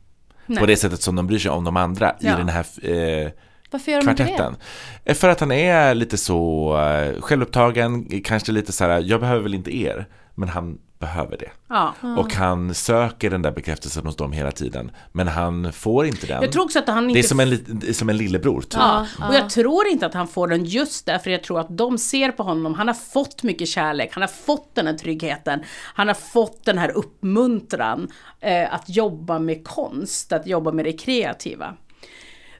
[0.59, 2.33] På det sättet som de bryr sig om de andra Ja.
[2.35, 3.31] i den här eh,
[3.71, 4.29] Varför gör de inte det?
[4.29, 4.57] kvartetten.
[5.05, 9.43] Eh, För att han är lite så eh, självupptagen, kanske lite så här, jag behöver
[9.43, 11.51] väl inte er, men han behöver det.
[11.69, 11.95] Ja.
[12.19, 16.43] Och han söker den där bekräftelsen hos dem hela tiden, men han får inte den.
[16.43, 18.17] Jag tror också att han inte det är som en, lit- det är som en
[18.17, 18.73] lillebror typ.
[18.75, 21.99] Ja, och jag tror inte att han får den just därför jag tror att de
[21.99, 25.61] ser på honom, han har fått mycket kärlek, han har fått den här tryggheten,
[25.95, 28.09] han har fått den här uppmuntran
[28.41, 31.75] eh, att jobba med konst, att jobba med det kreativa.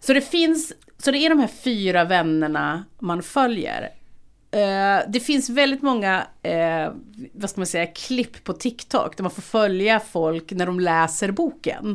[0.01, 3.89] Så det finns, så det är de här fyra vännerna man följer.
[4.53, 6.93] Eh, det finns väldigt många, eh,
[7.33, 11.31] vad ska man säga, klipp på TikTok där man får följa folk när de läser
[11.31, 11.95] boken.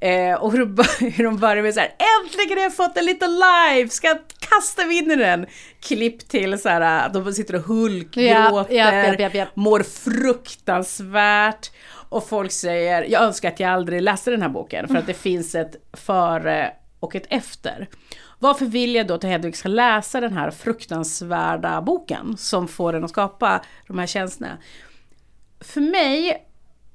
[0.00, 1.88] Eh, och hur, de bör- hur de börjar med så här,
[2.24, 5.46] äntligen har jag fått en liten live, ska jag kasta mig in i den?
[5.80, 9.56] Klipp till så här, de sitter och hulkgråter, japp, japp, japp.
[9.56, 11.70] mår fruktansvärt.
[12.08, 15.14] Och folk säger, jag önskar att jag aldrig läste den här boken för att det
[15.28, 17.88] finns ett före och ett efter.
[18.38, 23.04] Varför vill jag då att Hedvig ska läsa den här fruktansvärda boken som får den
[23.04, 24.58] att skapa de här känslorna?
[25.60, 26.30] För mig,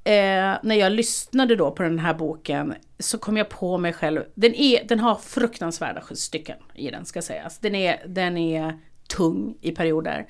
[0.04, 4.24] eh, när jag lyssnade då på den här boken, så kom jag på mig själv,
[4.36, 7.60] den, är, den har fruktansvärda stycken i den ska sägas.
[7.60, 10.28] Den är, den är tung i perioder.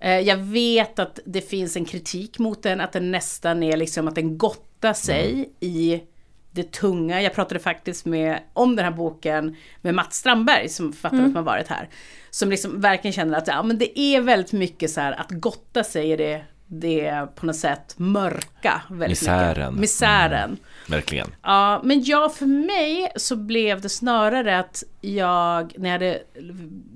[0.00, 4.08] Eh, jag vet att det finns en kritik mot den, att den nästan är liksom
[4.08, 6.02] att den gottar sig i
[6.50, 7.22] det tunga.
[7.22, 11.42] Jag pratade faktiskt med, om den här boken med Mats Strandberg som författare som har
[11.42, 11.88] varit här.
[12.30, 15.84] Som liksom verkligen känner att ja, men det är väldigt mycket så här att gotta
[15.84, 18.82] sig i det, det på något sätt mörka.
[18.88, 19.72] Väldigt Misären.
[19.72, 19.80] Mycket.
[19.80, 20.56] Misären.
[20.88, 21.28] Verkligen.
[21.42, 26.22] Ja, men ja, för mig så blev det snarare att jag, när jag hade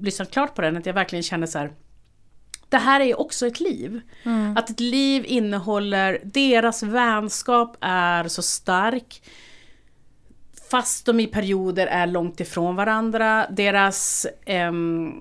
[0.00, 1.72] lyssnat klart på den, att jag verkligen kände så här.
[2.74, 4.00] Det här är ju också ett liv.
[4.56, 9.22] Att ett liv innehåller, deras vänskap är så stark.
[10.70, 13.46] Fast de i perioder är långt ifrån varandra.
[13.50, 14.26] Deras...
[14.46, 15.12] ehm,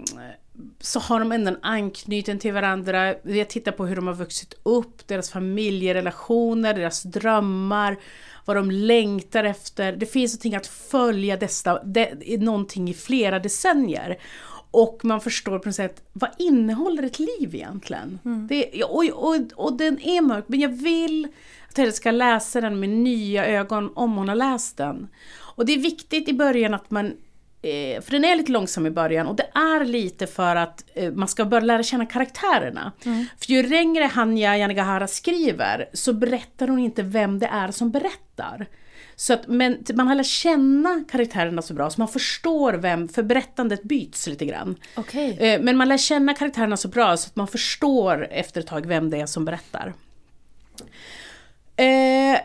[0.80, 3.16] så har de ändå en anknytning till varandra.
[3.24, 7.98] Jag tittar på hur de har vuxit upp, deras familjerelationer, deras drömmar,
[8.46, 9.96] vad de längtar efter.
[9.96, 14.18] Det finns någonting att följa dessa, det någonting i flera decennier.
[14.74, 18.20] Och man förstår på något sätt, vad innehåller ett liv egentligen?
[18.50, 21.28] Det, och, och, och den är mörk, men jag vill
[21.70, 25.08] att Hedda ska läsa den med nya ögon om hon har läst den.
[25.36, 27.14] Och det är viktigt i början att man
[27.66, 31.12] Eh, för den är lite långsam i början och det är lite för att eh,
[31.12, 32.92] man ska börja lära känna karaktärerna.
[33.40, 38.68] För ju längre Hanya Yanagihara skriver så berättar hon inte vem det är som berättar.
[39.16, 43.24] Så att, men man har lärt känna karaktärerna så bra så man förstår vem, för
[43.24, 44.76] berättandet byts lite grann.
[44.96, 45.38] Okej.
[45.40, 48.86] Eh, Men man lär känna karaktärerna så bra så att man förstår efter ett tag
[48.86, 49.94] vem det är som berättar.
[51.76, 52.40] Eh,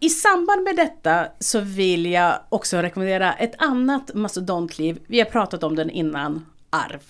[0.00, 4.98] I samband med detta så vill jag också rekommendera ett annat mastodontliv.
[5.06, 7.00] Vi har pratat om den innan, Arv.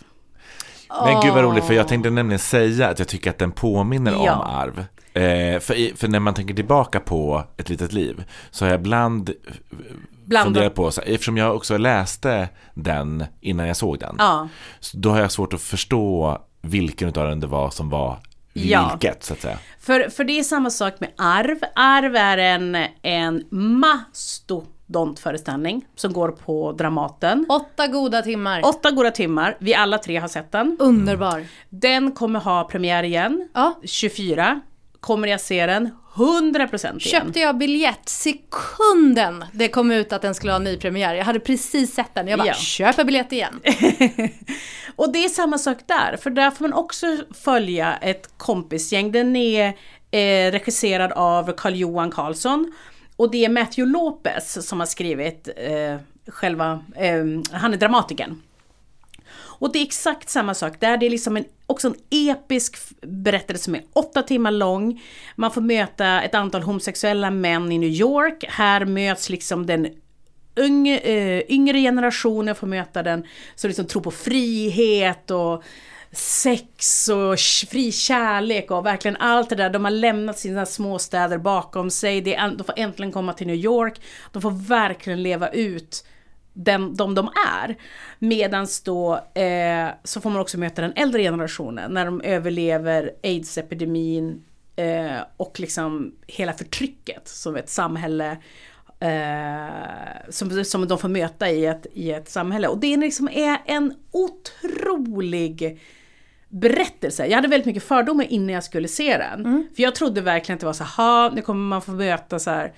[1.05, 4.13] Men gud vad roligt, för jag tänkte nämligen säga att jag tycker att den påminner
[4.13, 4.19] Ja.
[4.35, 4.85] om arv.
[5.15, 9.31] Eh, för, för när man tänker tillbaka på ett litet liv så har jag ibland
[10.25, 14.49] Bland- funderat på, så, eftersom jag också läste den innan jag såg den, Ja.
[14.81, 18.19] så då har jag svårt att förstå vilken av den det var som var
[18.53, 18.91] Ja.
[18.93, 19.59] vilket så att säga.
[19.81, 21.59] För, för det är samma sak med Arv.
[21.75, 27.47] Arv är en, en mastodontföreställning som går på Dramaten.
[27.49, 28.61] Åtta goda timmar.
[28.67, 30.77] Åtta goda timmar, vi alla tre har sett den.
[30.81, 31.45] Underbar.
[31.69, 33.81] Den kommer ha premiär igen, Ja.
[33.85, 34.61] 24.
[35.01, 37.01] Kommer jag se den 100% igen.
[37.01, 41.15] Köpte jag biljett sekunden det kom ut att den skulle ha nypremiär.
[41.15, 42.29] Jag hade precis sett den.
[42.29, 42.55] Jag bara, Ja.
[42.55, 43.61] köper biljett igen.
[44.97, 47.07] Och det är samma sak där, för där får man också
[47.45, 49.13] följa ett kompisgäng.
[49.13, 49.67] Den är
[50.11, 52.73] eh, regisserad av Carl-Johan Carlsson.
[53.17, 58.43] Och det är Matthew Lopez som har skrivit eh, själva, eh, han är dramatikern.
[59.61, 63.65] Och det är exakt samma sak där, det är liksom en, också en episk berättelse
[63.65, 65.03] som är åtta timmar lång.
[65.37, 68.45] Man får möta ett antal homosexuella män i New York.
[68.49, 69.89] Här möts liksom den
[70.59, 75.63] yngre, eh, yngre generationen får möta den som liksom tror på frihet och
[76.13, 77.39] sex och
[77.71, 79.71] fri kärlek och verkligen allt det där.
[79.71, 82.21] De har lämnat sina småstäder bakom sig.
[82.21, 84.01] De får äntligen komma till New York.
[84.33, 86.05] De får verkligen leva ut
[86.53, 87.31] den, de de
[87.63, 87.77] är.
[88.19, 94.43] Medans då eh, så får man också möta den äldre generationen när de överlever aids-epidemin
[94.77, 98.37] eh, och liksom hela förtrycket som ett samhälle
[99.01, 102.69] eh, som, som de får möta i ett, i ett samhälle.
[102.69, 105.81] Och det är liksom är en otrolig
[106.49, 107.27] berättelse.
[107.27, 109.45] Jag hade väldigt mycket fördomar innan jag skulle se den.
[109.77, 112.39] För jag trodde verkligen att det var så här, "Ha, nu kommer man få möta
[112.39, 112.73] så här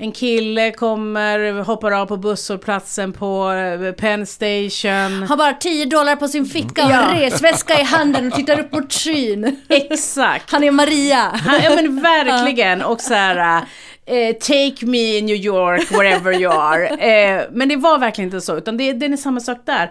[0.00, 5.22] En kille kommer, hoppar av på busshållplatsen på eh, Penn Station.
[5.28, 7.10] Har bara 10 dollar på sin ficka och Ja.
[7.10, 9.56] en resväska i handen och tittar upp mot skyn.
[9.68, 10.50] Exakt.
[10.52, 11.18] Han är Maria.
[11.18, 12.82] Han, ja men verkligen.
[12.82, 13.62] Och så här,
[14.06, 16.86] eh, take me New York, wherever you are.
[16.88, 19.90] Eh, men det var verkligen inte så, utan det, det är samma sak där.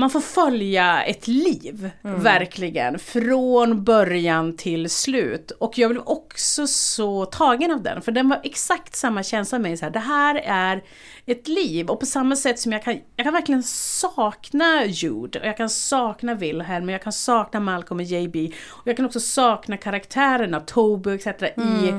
[0.00, 2.98] Man får följa ett liv, verkligen.
[2.98, 5.50] Från början till slut.
[5.50, 9.70] Och jag blev också så tagen av den, för den var exakt samma känsla med
[9.70, 9.76] mig.
[9.76, 10.82] Så här, det här är
[11.26, 11.88] ett liv.
[11.90, 15.70] Och på samma sätt som jag kan, jag kan verkligen sakna Jude, och jag kan
[15.70, 18.36] sakna Wilhelm, och jag kan sakna Malcolm och JB.
[18.68, 21.26] Och jag kan också sakna karaktärerna, Toby etc.
[21.56, 21.94] i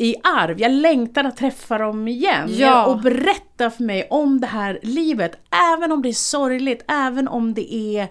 [0.00, 0.60] i arv.
[0.60, 2.48] Jag längtar att träffa dem igen.
[2.56, 2.86] Ja.
[2.86, 5.38] Och berätta för mig om det här livet.
[5.74, 8.08] Även om det är sorgligt, även om det är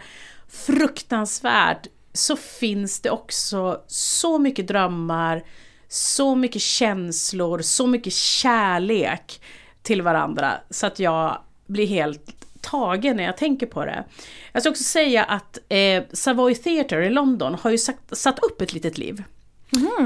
[0.49, 1.87] fruktansvärt.
[2.13, 5.43] Så finns det också så mycket drömmar,
[5.87, 9.41] så mycket känslor, så mycket kärlek
[9.81, 10.51] till varandra.
[10.69, 14.03] Så att jag blir helt tagen när jag tänker på det.
[14.51, 18.61] Jag ska också säga att eh, Savoy Theatre i London har ju sagt, satt upp
[18.61, 19.23] ett litet liv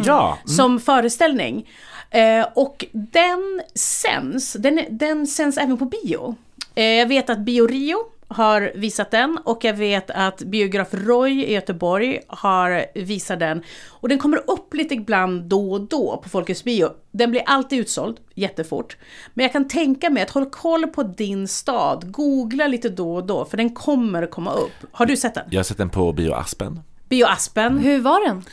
[0.05, 1.69] Ja, som föreställning.
[2.09, 6.35] Eh, och den sänds, den, den sänds även på bio.
[6.75, 7.97] Eh, jag vet att Bio Rio
[8.27, 13.63] har visat den och jag vet att Biograf Roy i Göteborg har visat den.
[13.89, 16.89] Och den kommer upp lite ibland då och då på Folkets bio.
[17.11, 18.97] Den blir alltid utsåld, jättefort.
[19.33, 23.25] Men jag kan tänka mig att håll koll på din stad, googla lite då och
[23.25, 24.71] då för den kommer komma upp.
[24.91, 25.43] Har du sett den?
[25.49, 26.79] jag har sett den på Bio Aspen.
[27.09, 27.77] Bio Aspen.
[27.77, 28.43] Hur var den?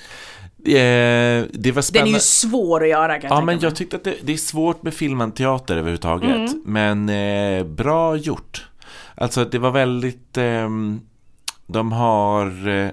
[0.64, 2.10] Eh, det var Den är spännande.
[2.12, 3.64] ju svår att göra kan jag Ja, men mig.
[3.64, 6.36] jag tyckte att det, det är svårt med filmad teater överhuvudtaget.
[6.54, 6.62] Mm.
[6.64, 8.66] Men eh, bra gjort.
[9.14, 11.00] Alltså det var väldigt, ehm,
[11.66, 12.90] de har eh,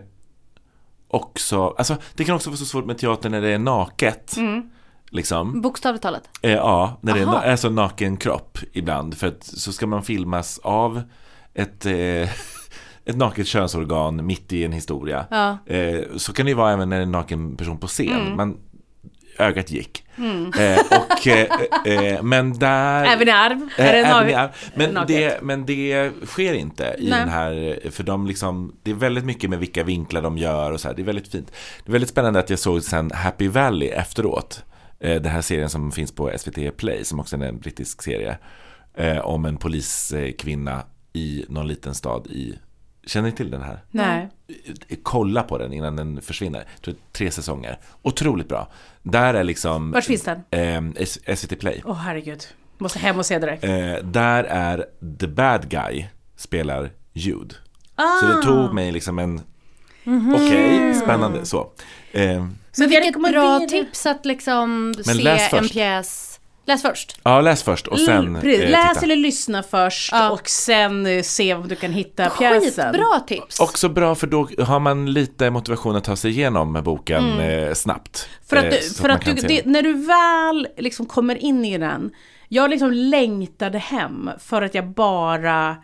[1.08, 4.38] också, alltså det kan också vara så svårt med teater när det är naket.
[4.38, 4.69] Mm.
[5.10, 5.62] Liksom.
[5.62, 6.30] Bokstavligt talat.
[6.41, 7.39] Eh, ja, när det är Aha.
[7.39, 9.17] na- är så naken kropp ibland.
[9.17, 11.01] För att så ska man filmas av
[11.53, 11.93] ett, eh,
[13.07, 15.25] ett naket könsorgan mitt i en historia.
[15.29, 15.57] Ja.
[15.65, 18.21] Eh, så kan det ju vara även när en naken person på scen.
[18.21, 18.35] Mm.
[18.35, 18.57] Man,
[19.39, 20.03] ögat gick.
[20.59, 21.47] Eh, och, eh,
[21.85, 23.05] eh, men där...
[23.05, 23.69] Även i arv?
[23.77, 24.49] Eh, Är det även i arv.
[24.75, 25.07] Men, naket?
[25.07, 27.19] det, men det sker inte i Nej.
[27.19, 30.79] den här, för de liksom, det är väldigt mycket med vilka vinklar de gör och
[30.79, 31.51] så här, det är väldigt fint.
[31.83, 34.63] Det är väldigt spännande att jag såg sen Happy Valley efteråt,
[34.99, 38.37] eh, den här serien som finns på SVT Play, som också är en brittisk serie,
[38.97, 42.59] eh, om en poliskvinna i någon liten stad i,
[43.07, 43.79] känner ni till den här?
[43.91, 44.29] Nej.
[45.03, 48.67] Kolla på den innan den försvinner, jag tror tre säsonger, otroligt bra.
[49.03, 50.95] Där är liksom Vart finns den?
[50.95, 51.81] eh, SVT Play.
[51.85, 52.43] Åh herregud.
[52.77, 53.63] Måste hem och se direkt.
[53.63, 54.85] Eh, där är
[55.19, 57.55] the bad guy spelar Jude.
[57.95, 58.19] Ah.
[58.21, 59.41] Så det tog mig liksom en,
[60.35, 61.71] okej, spännande så.
[62.11, 66.26] Eh, Men vilket bra tips att liksom Men se en pjäs.
[66.67, 67.19] Läs först.
[67.23, 69.06] ja, läs först och sen Mm, eh, Läs titta.
[69.06, 70.30] eller lyssna först Ja.
[70.30, 72.62] och sen eh, se om du kan hitta pjäsen.
[72.93, 73.60] Skitbra tips.
[73.60, 78.30] Också bra för då har man lite motivation att ta sig igenom boken eh, snabbt.
[78.30, 78.47] Mm.
[78.47, 81.77] För att, Eh, för att kan du, det, när du väl liksom kommer in i
[81.77, 82.12] den,
[82.47, 85.75] jag liksom längtade hem för att jag bara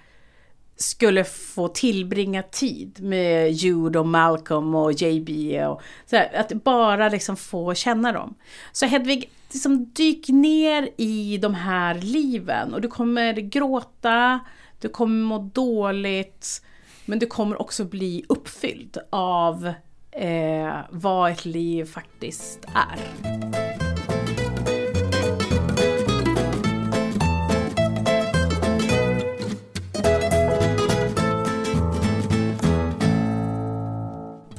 [0.78, 5.30] skulle få tillbringa tid med Jude och Malcolm och JB
[5.67, 8.36] och så här, att bara liksom få känna dem.
[8.72, 14.39] Så Hedvig, liksom dyk ner i de här liven och du kommer gråta,
[14.80, 16.62] du kommer må dåligt,
[17.06, 19.74] men du kommer också bli uppfylld av
[20.12, 23.00] eh, vad ett liv faktiskt är.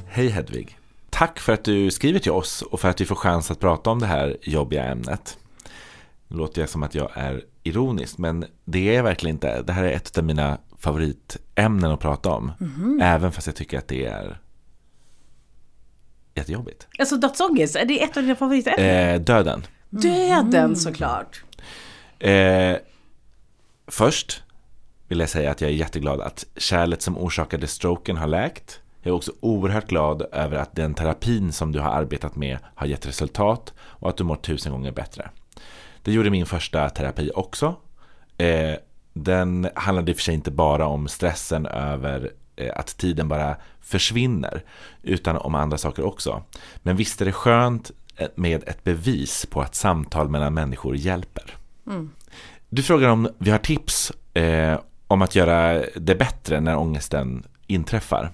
[0.07, 0.84] Hej Hedvig.
[1.15, 3.89] Tack för att du skriver till oss och för att vi får chans att prata
[3.89, 5.37] om det här jobbiga ämnet.
[6.27, 9.61] Nu låter jag som att jag är ironisk, men det är jag verkligen inte.
[9.61, 12.51] Det här är ett av mina favoritämnen att prata om.
[13.01, 14.39] Även fast jag tycker att det är
[16.33, 16.87] jättejobbigt.
[16.99, 18.85] Alltså dödsångest, är det ett av dina favoritämnen?
[18.85, 19.65] Eh, döden.
[19.89, 21.43] Döden såklart.
[22.19, 22.75] Eh,
[23.87, 24.43] först
[25.07, 28.81] vill jag säga att jag är jätteglad att kärlet som orsakade stroken har läkt.
[29.05, 32.87] Jag är också oerhört glad över att den terapin som du har arbetat med har
[32.87, 35.29] gett resultat och att du mår tusen gånger bättre.
[36.01, 37.75] Det gjorde min första terapi också.
[38.37, 38.75] Eh,
[39.13, 43.55] den handlade i och för sig inte bara om stressen över eh, att tiden bara
[43.81, 44.63] försvinner,
[45.03, 46.43] utan om andra saker också.
[46.77, 51.57] Men visst är det skönt eh, med ett bevis på att samtal mellan människor hjälper.
[52.69, 58.31] Du frågar om vi har tips eh, om att göra det bättre när ångesten inträffar.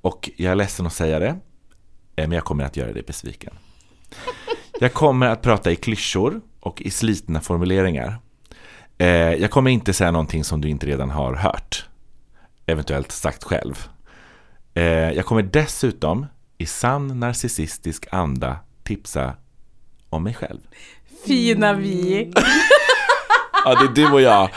[0.00, 1.28] Och jag är ledsen att säga det,
[2.16, 3.54] eh, men jag kommer att göra dig besviken.
[4.80, 8.18] Jag kommer att prata i klyschor och i slitna formuleringar.
[8.98, 11.88] Eh, jag kommer inte säga någonting som du inte redan har hört.
[12.66, 13.88] Eventuellt sagt själv.
[14.74, 16.26] Eh, jag kommer dessutom
[16.58, 19.34] i sann narcissistisk anda tipsa
[20.10, 20.60] om mig själv.
[21.26, 22.32] Fina vi.
[23.64, 24.50] Ja, det är du och jag.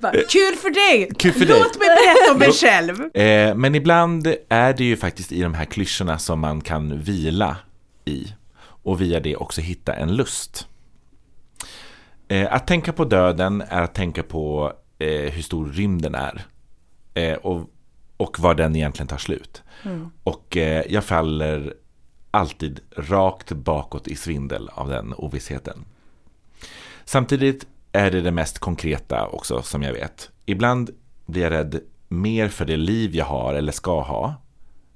[0.00, 1.10] Bara, Kul för dig!
[1.18, 1.58] Kul för dig.
[1.58, 3.16] Låt mig berätta om mig själv.
[3.16, 7.56] Eh, men ibland är det ju faktiskt i de här klyschorna som man kan vila
[8.04, 10.68] i och via det också hitta en lust.
[12.28, 16.44] Eh, att tänka på döden är att tänka på eh, hur stor rymden är
[17.46, 17.70] och,
[18.16, 19.62] och var den egentligen tar slut.
[20.24, 21.74] Och eh, jag faller
[22.30, 25.84] alltid rakt bakåt i svindel av den ovissheten.
[27.04, 30.30] Samtidigt är det det mest konkreta också som jag vet.
[30.46, 30.90] Ibland
[31.26, 34.34] blir jag rädd mer för det liv jag har eller ska ha.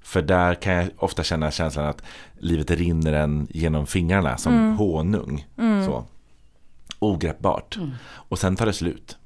[0.02, 2.02] För där kan jag ofta känna känslan att
[2.38, 5.46] livet rinner en genom fingrarna som honung.
[5.86, 6.04] Så.
[6.98, 7.78] Ogreppbart.
[8.06, 9.16] Och sen tar det slut.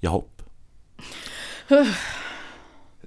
[0.00, 0.42] Jag hopp.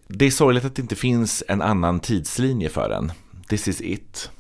[0.07, 3.11] Det är sorgligt att det inte finns en annan tidslinje för den.
[3.47, 4.32] This is it.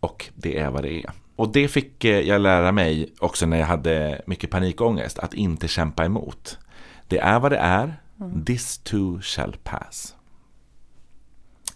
[0.00, 1.10] Och det är vad det är.
[1.42, 5.68] Och det fick eh, jag lära mig också när jag hade mycket panikångest, att inte
[5.68, 6.58] kämpa emot.
[7.08, 8.00] Det är vad det är,
[8.46, 10.14] this too shall pass.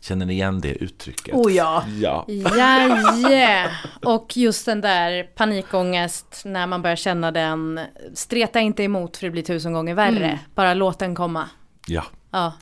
[0.00, 1.34] Känner ni igen det uttrycket?
[1.34, 1.84] Oh ja.
[2.00, 2.24] Ja.
[2.28, 3.70] Jaje!
[4.04, 7.80] Och just den där panikångest när man börjar känna den.
[8.14, 10.40] Streta inte emot för det blir tusen gånger värre.
[10.54, 11.48] Bara låt den komma.
[11.86, 12.04] ja.
[12.30, 12.52] Ja.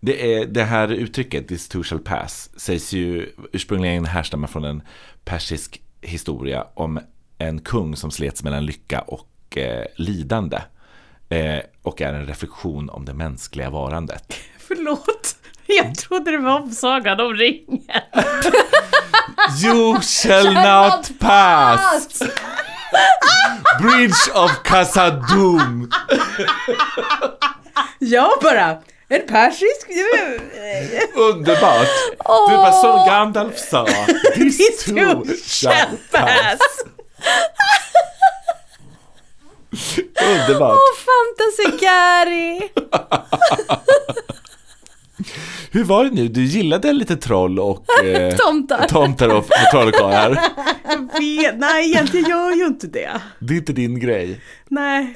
[0.00, 4.82] Det, är, det här uttrycket, this too shall pass, sägs ju ursprungligen härstammar från en
[5.24, 7.00] persisk historia om
[7.38, 10.58] en kung som slets mellan lycka och eh, lidande.
[11.28, 14.34] Eh, och är en reflektion om det mänskliga varandet.
[14.58, 15.36] Förlåt.
[15.66, 17.82] Jag trodde det var om Sagan om ringen.
[19.64, 22.18] You shall not pass!
[23.80, 25.90] Bridge of Khazad-dûm!
[27.98, 28.78] Jag bara,
[29.10, 29.88] en persisk...
[31.14, 31.88] Underbart!
[32.48, 33.84] Du var som Gandalf sa,
[34.34, 36.60] this too shall pass.
[40.22, 40.78] Underbart!
[40.78, 42.70] Åh, Fantasy Gary!
[45.70, 46.28] Hur var det nu?
[46.28, 48.86] Du gillade lite troll och eh, Tomtar.
[48.88, 50.38] tomtar och, och trollkarlar.
[51.58, 53.10] Nej, egentligen gör jag ju inte det.
[53.38, 54.40] Det är inte din grej.
[54.68, 55.14] Nej.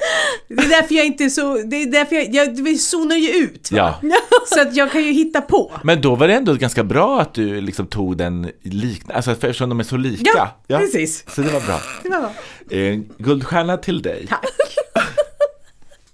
[0.49, 1.57] Det är därför jag inte så...
[1.57, 2.35] Det är därför jag...
[2.35, 3.73] jag vi zonar ju ut.
[3.73, 3.95] Va?
[4.03, 4.17] Ja.
[4.47, 5.73] Så att jag kan ju hitta på.
[5.83, 9.69] Men då var det ändå ganska bra att du liksom tog den liknande, alltså eftersom
[9.69, 10.51] de är så lika.
[10.67, 11.25] Ja, precis.
[11.35, 11.81] Så det var bra.
[12.03, 12.79] Det var bra.
[12.79, 14.27] Eh, guldstjärna till dig.
[14.29, 14.45] Tack.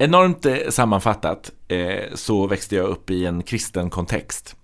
[0.03, 4.57] Enormt eh, sammanfattat eh, så växte jag upp i en kristen kontext.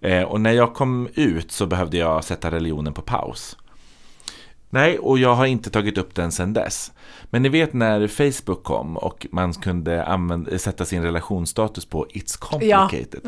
[0.00, 3.56] Eh, och när jag kom ut så behövde jag sätta religionen på paus.
[4.70, 6.92] Nej, och jag har inte tagit upp den sedan dess.
[7.24, 12.38] Men ni vet när Facebook kom och man kunde använda, sätta sin relationsstatus på It's
[12.38, 13.20] complicated.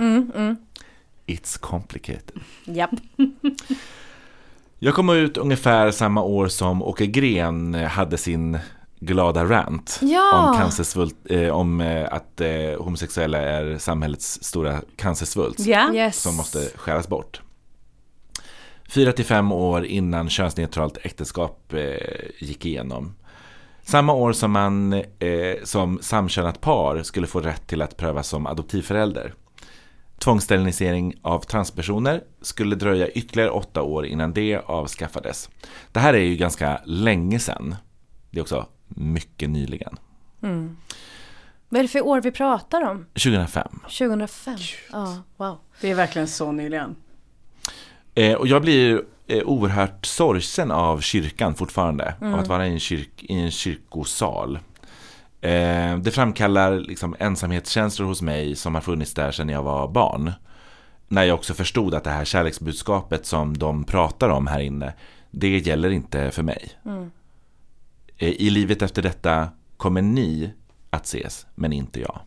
[1.26, 2.40] It's complicated.
[2.64, 2.90] Japp.
[4.78, 8.58] Jag kom ut ungefär samma år som Åke Gren hade sin
[9.06, 10.48] glada rant Ja.
[10.50, 12.48] om, cancersvult, eh, om eh, att eh,
[12.78, 15.94] homosexuella är samhällets stora cancersvult Ja.
[15.94, 16.22] Yes.
[16.22, 17.40] som måste skäras bort.
[18.88, 21.80] Fyra till fem år innan könsneutralt äktenskap eh,
[22.38, 23.14] gick igenom.
[23.82, 25.02] Samma år som man eh,
[25.64, 29.34] som samkönat par skulle få rätt till att prövas som adoptivförälder.
[30.18, 35.50] Tvångssterilisering av transpersoner skulle dröja ytterligare åtta år innan det avskaffades.
[35.92, 37.76] Det här är ju ganska länge sedan.
[38.30, 39.96] Det är också mycket nyligen.
[41.68, 43.06] Vad är det för år vi pratar om?
[43.14, 43.68] 2005.
[43.82, 44.56] 2005?
[44.92, 45.58] Ja, wow.
[45.80, 46.96] Det är verkligen så nyligen.
[48.14, 52.14] Eh, och jag blir eh, oerhört sorgsen av kyrkan fortfarande.
[52.20, 54.58] Av att vara i en, kyrk, i en kyrkosal.
[55.40, 60.32] Eh, det framkallar liksom ensamhetskänslor hos mig som har funnits där sedan jag var barn.
[61.08, 64.92] När jag också förstod att det här kärleksbudskapet som de pratar om här inne,
[65.30, 66.70] det gäller inte för mig.
[66.84, 67.06] Eh,
[68.18, 70.52] I livet efter detta kommer ni
[70.90, 72.20] att ses, men inte jag.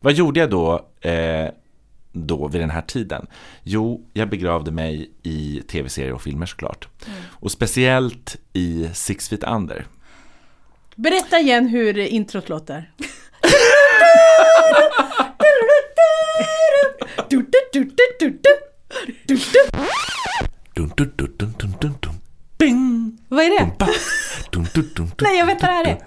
[0.00, 1.48] Vad gjorde jag då, eh,
[2.12, 3.26] då vid den här tiden?
[3.62, 6.88] Jo, jag begravde mig i tv-serier och filmer såklart.
[7.30, 9.86] Och speciellt i Six Feet Under.
[10.96, 12.90] Berätta igen hur introt låter.
[17.28, 18.38] Du, du, du, du, du, du.
[19.26, 19.40] Du, du.
[20.74, 22.14] Dun, dun, dun, dun, dun, dun, dun.
[22.58, 23.13] Bing!
[23.34, 23.70] Vad är det?
[24.50, 25.98] Dun, dun, dun, Nej, jag vet vad det här är.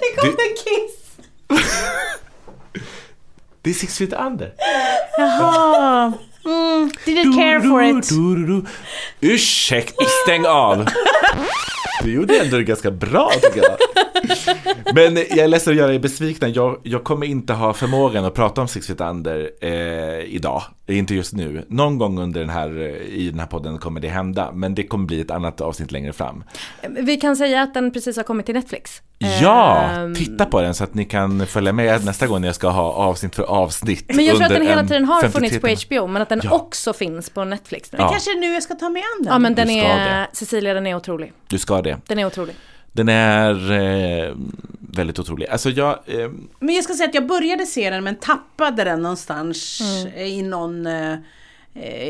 [0.00, 0.96] Det kommer en kiss.
[3.62, 4.52] Det är Six Feet Under.
[5.18, 6.12] Jaha.
[6.44, 8.10] Mm, didn't care for it.
[9.20, 10.86] Ursäkta, stäng av!
[12.02, 13.76] Du gjorde ändå ganska bra tycker jag.
[14.94, 16.48] Men jag är ledsen att göra er besvikna.
[16.48, 20.62] Jag, jag kommer inte ha förmågan att prata om Six Feet Under eh, idag.
[20.86, 21.64] Inte just nu.
[21.68, 24.50] Någon gång under den här, eh, i den här podden kommer det hända.
[24.52, 26.44] Men det kommer bli ett annat avsnitt längre fram.
[26.88, 29.02] Vi kan säga att den precis har kommit till Netflix.
[29.42, 32.68] Ja, Ehm, titta på den så att ni kan följa med nästa gång jag ska
[32.68, 34.04] ha avsnitt för avsnitt.
[34.16, 35.94] Men jag tror att den hela en tiden har 53 funnits på.
[35.94, 36.50] HBO, men att den Ja.
[36.52, 37.88] också finns på Netflix.
[37.92, 38.08] Ja.
[38.10, 39.32] Kanske nu jag ska ta mig an den.
[39.32, 40.26] Ja men den är, det.
[40.32, 41.32] Cecilia den är otrolig.
[41.48, 41.96] Du ska det.
[42.06, 42.54] Den är otrolig.
[42.96, 44.34] Den är eh,
[44.80, 45.46] väldigt otrolig.
[45.48, 49.02] Alltså jag, eh, Men jag ska säga att jag började se den men tappade den
[49.02, 50.16] någonstans Mm.
[50.16, 51.18] i, någon, eh,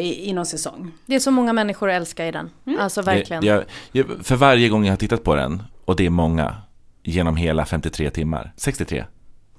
[0.00, 0.92] i, i någon säsong.
[1.06, 2.50] Det är så många människor att älska i den.
[2.78, 3.44] Alltså verkligen.
[3.44, 6.56] Jag, jag, för varje gång jag har tittat på den, och det är många,
[7.02, 9.04] genom hela 53 timmar, 63,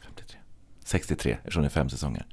[0.06, 0.40] 53,
[0.84, 2.26] 63 eftersom det är fem säsonger,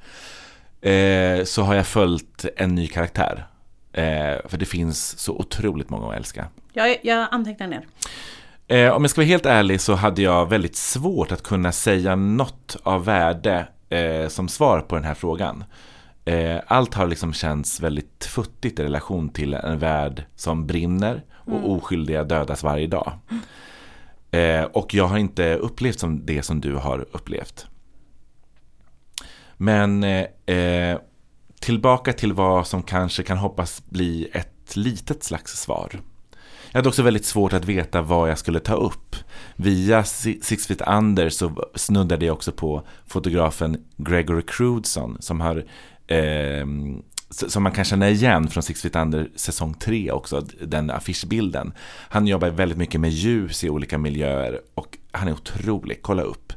[0.81, 3.47] eh, så har jag följt en ny karaktär.
[3.93, 6.47] Eh, för det finns så otroligt många att älska.
[6.73, 7.87] Jag, jag antecknar ner.
[8.69, 12.17] Eh, om jag ska vara helt ärlig så hade jag väldigt svårt att kunna säga
[12.17, 15.65] något av värde eh, som svar på den här frågan.
[16.25, 21.73] Eh, allt har liksom känts väldigt futtigt i relation till en värld som brinner och
[21.73, 23.13] oskyldiga dödas varje dag.
[24.31, 27.67] Eh, och jag har inte upplevt som det som du har upplevt.
[29.57, 30.99] Men eh, eh,
[31.61, 36.01] tillbaka till vad som kanske kan hoppas bli ett litet slags svar.
[36.75, 39.17] Jag hade också väldigt svårt att veta vad jag skulle ta upp.
[39.57, 45.57] Via Si- Six Feet Under så snuddade jag också på fotografen Gregory Crudson som har
[46.07, 46.67] eh,
[47.31, 51.73] som man kan känna igen från Six Feet Under säsong 3 också, den affischbilden.
[52.09, 56.53] Han jobbar väldigt mycket med ljus i olika miljöer och han är otrolig, kolla upp.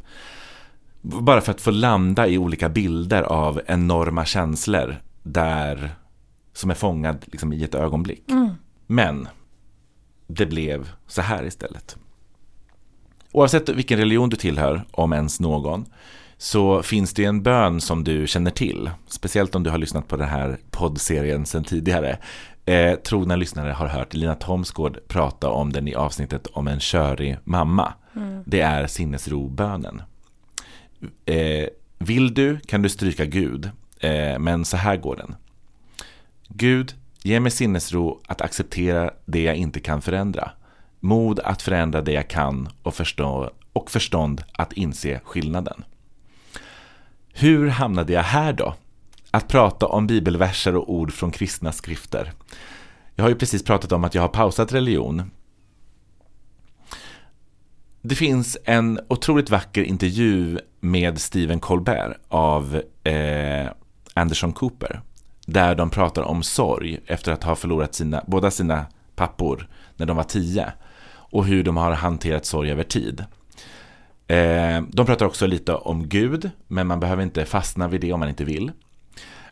[1.02, 5.96] Bara för att få landa i olika bilder av enorma känslor där,
[6.54, 8.24] som är fångad liksom, i ett ögonblick.
[8.88, 9.28] Men
[10.28, 11.98] det blev så här istället.
[13.32, 15.86] Oavsett vilken religion du tillhör, om ens någon,
[16.38, 18.90] så finns det en bön som du känner till.
[19.08, 22.18] Speciellt om du har lyssnat på den här poddserien sedan tidigare.
[22.66, 27.38] Eh, trogna lyssnare har hört Lina Thomsgård prata om den i avsnittet om en körig
[27.44, 27.94] mamma.
[28.46, 30.02] Det är sinnesrobönen.
[31.26, 31.68] Eh,
[32.00, 33.70] vill du kan du stryka Gud,
[34.00, 35.36] eh, men så här går den.
[36.48, 40.52] Gud, ge mig sinnesro att acceptera det jag inte kan förändra.
[41.00, 45.84] Mod att förändra det jag kan och, förstå, och förstånd att inse skillnaden.
[47.34, 48.76] Hur hamnade jag här då?
[49.32, 52.34] Att prata om bibelverser och ord från kristna skrifter.
[53.16, 55.32] Jag har ju precis pratat om att jag har pausat religion.
[58.02, 63.68] Det finns en otroligt vacker intervju med Stephen Colbert av eh,
[64.14, 65.02] Anderson Cooper.
[65.50, 68.86] Där de pratar om sorg efter att ha förlorat sina, båda sina
[69.16, 70.72] pappor när de var tio.
[71.10, 73.26] Och hur de har hanterat sorg över tid.
[74.28, 78.20] Eh, de pratar också lite om Gud, men man behöver inte fastna vid det om
[78.20, 78.72] man inte vill.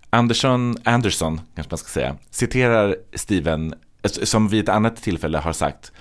[0.09, 3.73] Anderson, Anderson kanske man ska säga, citerar Steven,
[4.03, 5.91] eh, som vid ett annat tillfälle har sagt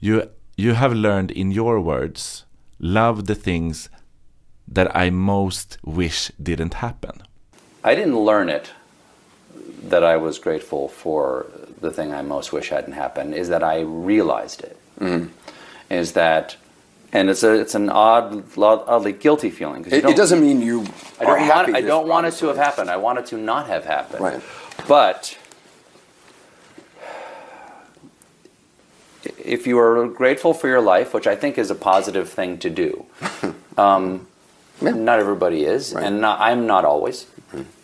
[0.00, 0.22] You,
[0.56, 3.90] you have learned in your words, love the things
[4.74, 7.22] that I most wish didn't happen.
[7.84, 8.74] I didn't learn it
[9.84, 11.46] that I was grateful for
[11.80, 14.76] the thing I most wish hadn't happened is that I realized it.
[15.90, 16.56] Is that
[17.12, 20.84] and it's a it's an odd oddly guilty feeling It, it doesn't mean you
[21.18, 22.90] I don't want I don't want it to have happened.
[22.90, 24.20] I want it to not have happened.
[24.20, 24.42] Right.
[24.86, 25.36] But
[29.38, 32.70] if you are grateful for your life, which I think is a positive thing to
[32.70, 33.06] do,
[33.78, 34.26] um,
[34.80, 36.04] not everybody is, Right.
[36.04, 37.26] and not, I'm not always,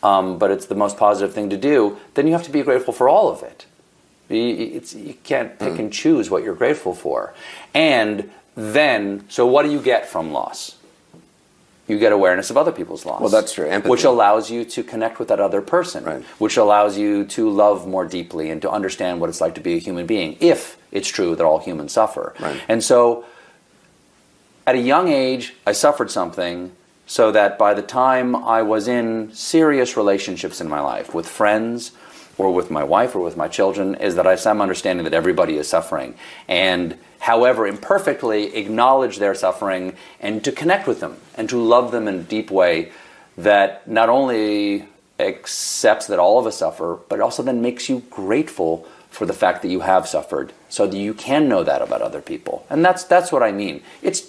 [0.02, 1.98] um, but it's the most positive thing to do.
[2.14, 3.66] Then you have to be grateful for all of it.
[4.28, 4.38] You,
[4.76, 7.34] it's, you can't pick and choose what you're grateful for.
[7.74, 10.76] And then, so what do you get from loss?
[11.86, 13.20] You get awareness of other people's loss.
[13.20, 13.66] Well, that's true.
[13.66, 13.90] Empathy.
[13.90, 16.04] Which allows you to connect with that other person.
[16.04, 16.22] Right.
[16.38, 19.74] Which allows you to love more deeply and to understand what it's like to be
[19.74, 22.34] a human being, if it's true that all humans suffer.
[22.40, 22.58] Right.
[22.68, 23.26] And so,
[24.66, 26.72] at a young age, I suffered something
[27.06, 31.92] so that by the time I was in serious relationships in my life with friends
[32.38, 35.14] or with my wife or with my children, is that I have some understanding that
[35.14, 36.14] everybody is suffering.
[36.48, 42.08] And however imperfectly, acknowledge their suffering and to connect with them and to love them
[42.08, 42.90] in a deep way
[43.36, 44.86] that not only
[45.18, 49.62] accepts that all of us suffer, but also then makes you grateful for the fact
[49.62, 52.66] that you have suffered so that you can know that about other people.
[52.68, 53.82] And that's that's what I mean.
[54.02, 54.20] It's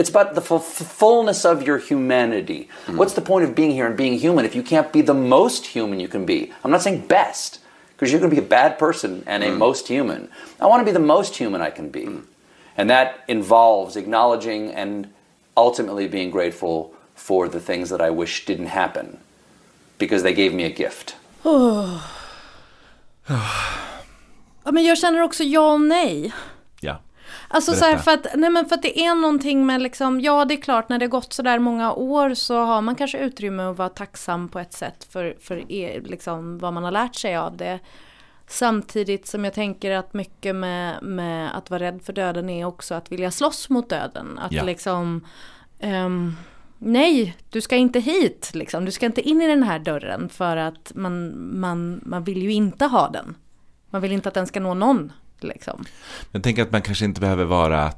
[0.00, 0.58] It's about the fu-
[1.00, 2.68] fullness of your humanity.
[2.86, 5.66] What's the point of being here and being human if you can't be the most
[5.66, 6.38] human you can be?
[6.64, 7.60] I'm not saying best,
[7.92, 10.28] because you're going to be a bad person and a most human.
[10.58, 12.08] I want to be the most human I can be.
[12.78, 15.06] And that involves acknowledging and
[15.54, 19.18] ultimately being grateful for the things that I wish didn't happen
[19.98, 21.14] because they gave me a gift.
[24.64, 26.32] Ja, men jag känner också ja och nej.
[27.52, 30.44] Alltså så här, för att, nej men för att det är någonting med liksom, ja
[30.44, 33.62] det är klart när det gått så där många år så har man kanske utrymme
[33.62, 37.36] att vara tacksam på ett sätt för, för er, liksom, vad man har lärt sig
[37.36, 37.78] av det.
[38.46, 42.94] Samtidigt som jag tänker att mycket med, med att vara rädd för döden är också
[42.94, 44.38] att vilja slåss mot döden.
[44.38, 44.64] Att Ja.
[44.64, 45.26] liksom,
[45.78, 46.36] ehm,
[46.78, 50.56] nej du ska inte hit liksom, du ska inte in i den här dörren för
[50.56, 53.36] att man, man, man vill ju inte ha den.
[53.90, 55.12] Man vill inte att den ska nå någon.
[55.44, 55.84] Liksom.
[56.32, 57.92] Jag tänker att man kanske inte behöver vara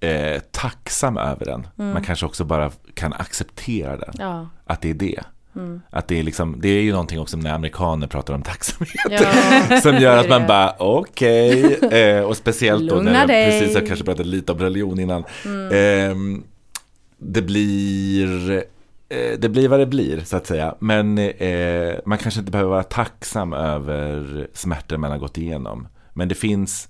[0.00, 1.66] eh, tacksam över den.
[1.76, 4.14] Man kanske också bara kan acceptera den.
[4.18, 4.48] Ja.
[4.64, 5.22] Att det är det.
[5.90, 8.94] Att det är liksom, det är ju någonting också när amerikaner pratar om tacksamhet.
[9.10, 9.80] Ja.
[9.82, 11.74] Som gör att man bara okej.
[11.74, 13.30] Eh, och speciellt då när jag.
[13.30, 13.60] Mm.
[13.60, 15.24] precis har kanske pratat lite om religion innan.
[15.72, 16.44] Ehm,
[17.18, 18.50] det blir
[19.08, 20.74] eh, det blir vad det blir så att säga.
[20.78, 25.88] Men eh, man kanske inte behöver vara tacksam över smärtor man har gått igenom.
[26.12, 26.88] Men det finns,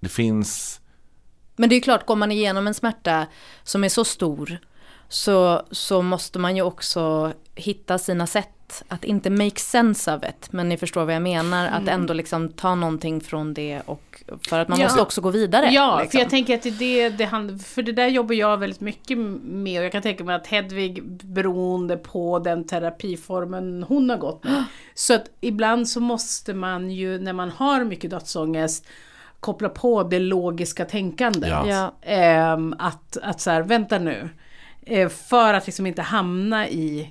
[0.00, 0.80] det finns
[1.56, 3.26] Men det är ju klart, går man igenom en smärta
[3.62, 4.58] som är så stor
[5.08, 8.48] så, så måste man ju också hitta sina sätt
[8.88, 10.52] att inte make sense of it.
[10.52, 14.58] Men ni förstår vad jag menar, att ändå liksom ta någonting från det och för
[14.58, 14.84] att man Ja.
[14.86, 15.66] måste också gå vidare.
[15.70, 16.10] Ja, liksom.
[16.10, 19.78] för jag tänker att det, det, hand, för det där jobbar jag väldigt mycket med
[19.80, 24.64] och jag kan tänka mig att Hedvig beroende på den terapiformen hon har gått med.
[24.94, 28.86] Så att ibland så måste man ju när man har mycket dödsångest
[29.40, 31.50] koppla på det logiska tänkandet.
[31.50, 31.66] Ja.
[31.68, 31.92] Ja.
[32.02, 34.28] Ehm, att, att så här, vänta nu.
[34.86, 37.10] Eh, för att liksom inte hamna i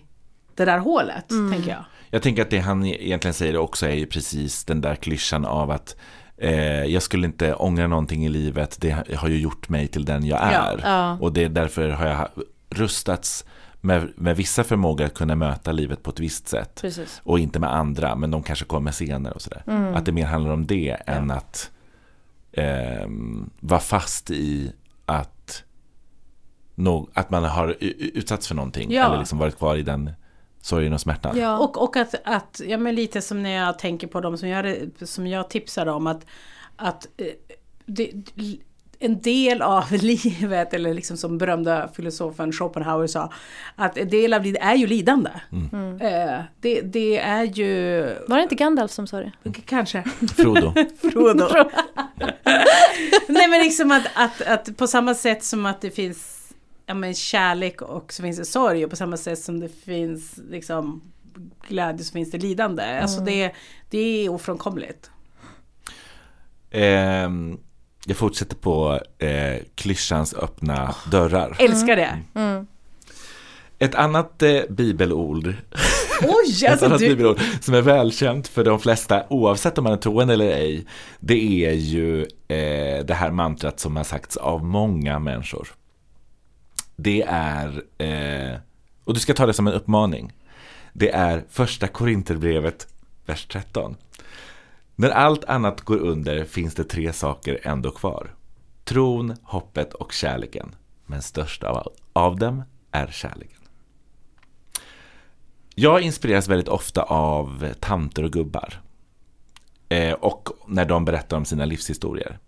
[0.65, 1.83] det där hålet, tänker jag.
[2.09, 5.71] Jag tänker att det han egentligen säger också är ju precis den där klyschan av
[5.71, 5.95] att
[6.37, 10.25] eh, jag skulle inte ångra någonting i livet, det har ju gjort mig till den
[10.25, 10.81] jag är.
[10.83, 11.17] Ja.
[11.21, 12.27] Och det är därför har jag
[12.69, 13.45] rustats
[13.81, 16.79] med, med vissa förmågor att kunna möta livet på ett visst sätt.
[16.81, 17.21] Precis.
[17.23, 19.63] Och inte med andra, men de kanske kommer senare och sådär.
[19.95, 21.71] Att det mer handlar om det än att
[22.53, 24.71] ehm, vara fast i
[25.05, 25.63] att,
[26.75, 28.91] nå- att man har utsatts för någonting.
[28.91, 29.05] Ja.
[29.05, 30.11] Eller liksom varit kvar i den
[30.61, 31.37] sorgen och smärtan.
[31.37, 31.57] Ja.
[31.57, 34.75] Och, och att, att, ja men lite som när jag tänker på dem som jag,
[35.03, 36.25] som jag tipsade om att,
[36.75, 37.25] att eh,
[37.85, 38.11] det,
[38.99, 43.31] en del av livet, eller liksom som berömda filosofen Schopenhauer sa,
[43.75, 45.29] att en del av livet är ju lidande.
[46.01, 49.31] Eh, Det, det är ju, Var det inte Gandalf som sa det?
[49.65, 50.03] kanske,
[50.35, 50.73] Frodo.
[51.01, 51.47] Frodo.
[53.27, 56.40] Nej men liksom att, att, att på samma sätt som att det finns
[56.85, 60.39] ja, men kärlek och så finns det sorg och på samma sätt som det finns
[60.49, 61.01] liksom
[61.67, 62.83] glädje så finns det lidande.
[62.83, 63.51] Alltså det,
[63.89, 65.11] det är ofrånkomligt.
[66.71, 67.57] Ehm,
[68.05, 71.55] jag fortsätter på eh, klyschans öppna dörrar.
[71.59, 72.23] Älskar det.
[73.79, 75.53] Ett annat eh, bibelord,
[76.21, 79.93] Oj, ett alltså annat du, bibelord som är välkänt för de flesta, oavsett om man
[79.93, 80.85] är troende eller ej,
[81.19, 85.67] det är ju eh, det här mantrat som har sagts av många människor.
[87.03, 88.59] Det är, eh,
[89.03, 90.33] och du ska ta det som en uppmaning,
[90.93, 92.87] det är första Korinterbrevet,
[93.25, 93.95] vers 13.
[94.95, 98.35] När allt annat går under finns det tre saker ändå kvar.
[98.83, 100.75] Tron, hoppet och kärleken.
[101.05, 103.61] Men störst av, av dem är kärleken.
[105.75, 108.81] Jag inspireras väldigt ofta av tanter och gubbar.
[109.89, 112.39] Eh, och när de berättar om sina livshistorier.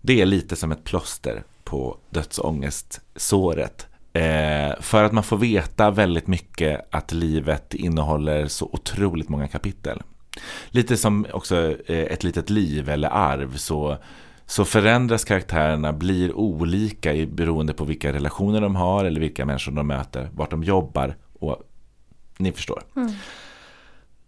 [0.00, 3.86] Det är lite som ett plåster på dödsångestsåret.
[4.12, 10.02] Eh, för att man får veta väldigt mycket att livet innehåller så otroligt många kapitel.
[10.68, 11.56] Lite som också
[11.86, 13.96] eh, ett litet liv eller arv så,
[14.46, 19.72] så förändras karaktärerna, blir olika i, beroende på vilka relationer de har eller vilka människor
[19.72, 21.62] de möter, vart de jobbar och
[22.38, 22.82] ni förstår.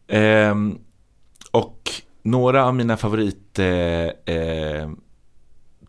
[0.09, 0.79] Ehm,
[1.51, 1.91] och
[2.23, 4.91] några av mina favorit eh, eh,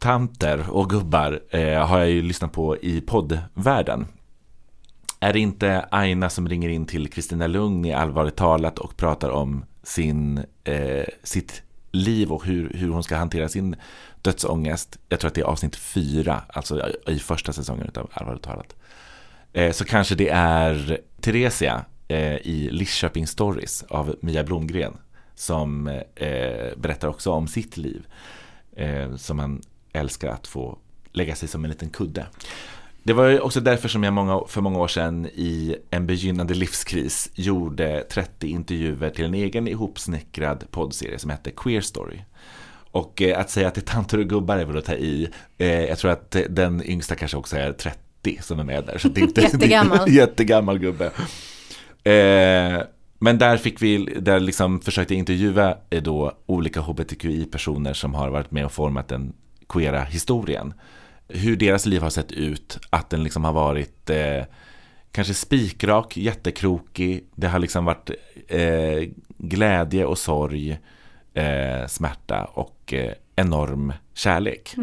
[0.01, 4.07] tanter och gubbar eh, har jag ju lyssnat på i poddvärlden.
[5.19, 9.29] Är det inte Aina som ringer in till Kristina Lugn i Allvarligt talat och pratar
[9.29, 13.75] om sin, eh, sitt liv och hur, hur hon ska hantera sin
[14.21, 14.97] dödsångest.
[15.09, 18.75] Jag tror att det är avsnitt fyra, alltså i första säsongen av Allvarligt talat.
[19.53, 24.93] Eh, så kanske det är Theresia eh, i Lidköping Stories av Mia Blomgren
[25.35, 28.05] som eh, berättar också om sitt liv
[28.75, 29.61] eh, som han
[29.93, 30.77] älskar att få
[31.11, 32.25] lägga sig som en liten kudde.
[33.03, 37.29] Det var också därför som jag många, för många år sedan i en begynnande livskris
[37.33, 42.19] gjorde 30 intervjuer till en egen ihopsnickrad poddserie som hette Queer Story.
[42.91, 45.29] Och eh, att säga att det är tanter och gubbar är väl att ta i.
[45.57, 48.97] Eh, jag tror att den yngsta kanske också är 30 som är med där.
[48.97, 50.09] Så det är inte, Jättegammal.
[50.11, 51.05] jättegammal gubbe.
[52.03, 52.81] Eh,
[53.19, 58.51] men där fick vi, där liksom försökte intervjua eh, då olika hbtqi-personer som har varit
[58.51, 59.33] med och format den
[59.73, 60.73] queera historien.
[61.27, 64.43] Hur deras liv har sett ut, att den liksom har varit eh,
[65.11, 67.25] kanske spikrak, jättekrokig.
[67.35, 68.09] Det har liksom varit
[68.47, 70.79] eh, glädje och sorg,
[71.33, 74.75] eh, smärta och eh, enorm kärlek.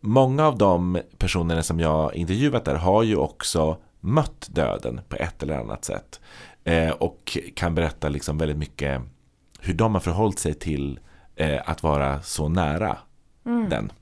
[0.00, 5.42] Många av de personerna som jag intervjuat där har ju också mött döden på ett
[5.42, 6.20] eller annat sätt.
[6.64, 9.02] Eh, och kan berätta liksom väldigt mycket
[9.60, 11.00] hur de har förhållit sig till
[11.36, 12.98] eh, att vara så nära
[13.68, 13.92] den.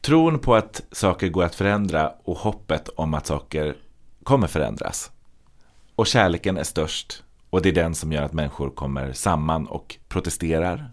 [0.00, 3.76] Tron på att saker går att förändra och hoppet om att saker
[4.22, 5.10] kommer förändras.
[5.96, 9.96] Och kärleken är störst och det är den som gör att människor kommer samman och
[10.08, 10.92] protesterar.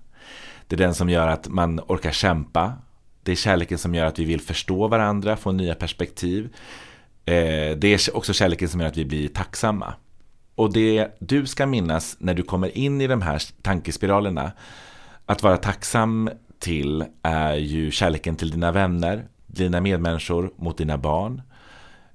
[0.67, 2.73] Det är den som gör att man orkar kämpa.
[3.23, 6.49] Det är kärleken som gör att vi vill förstå varandra, få nya perspektiv.
[7.25, 9.93] Eh, det är också kärleken som gör att vi blir tacksamma.
[10.55, 14.51] Och det du ska minnas när du kommer in i de här tankespiralerna,
[15.25, 16.29] att vara tacksam
[16.59, 21.41] till är ju kärleken till dina vänner, dina medmänniskor, mot dina barn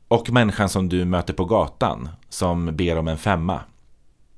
[0.08, 3.60] och människan som du möter på gatan som ber om en femma.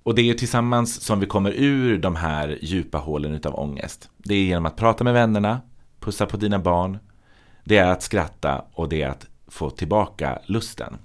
[0.02, 4.10] Och det är ju tillsammans som vi kommer ur de här djupa hålen utav ångest.
[4.18, 5.60] Det är genom att prata med vännerna,
[6.00, 6.98] pussa på dina barn,
[7.64, 10.96] det är att skratta och det är att få tillbaka lusten.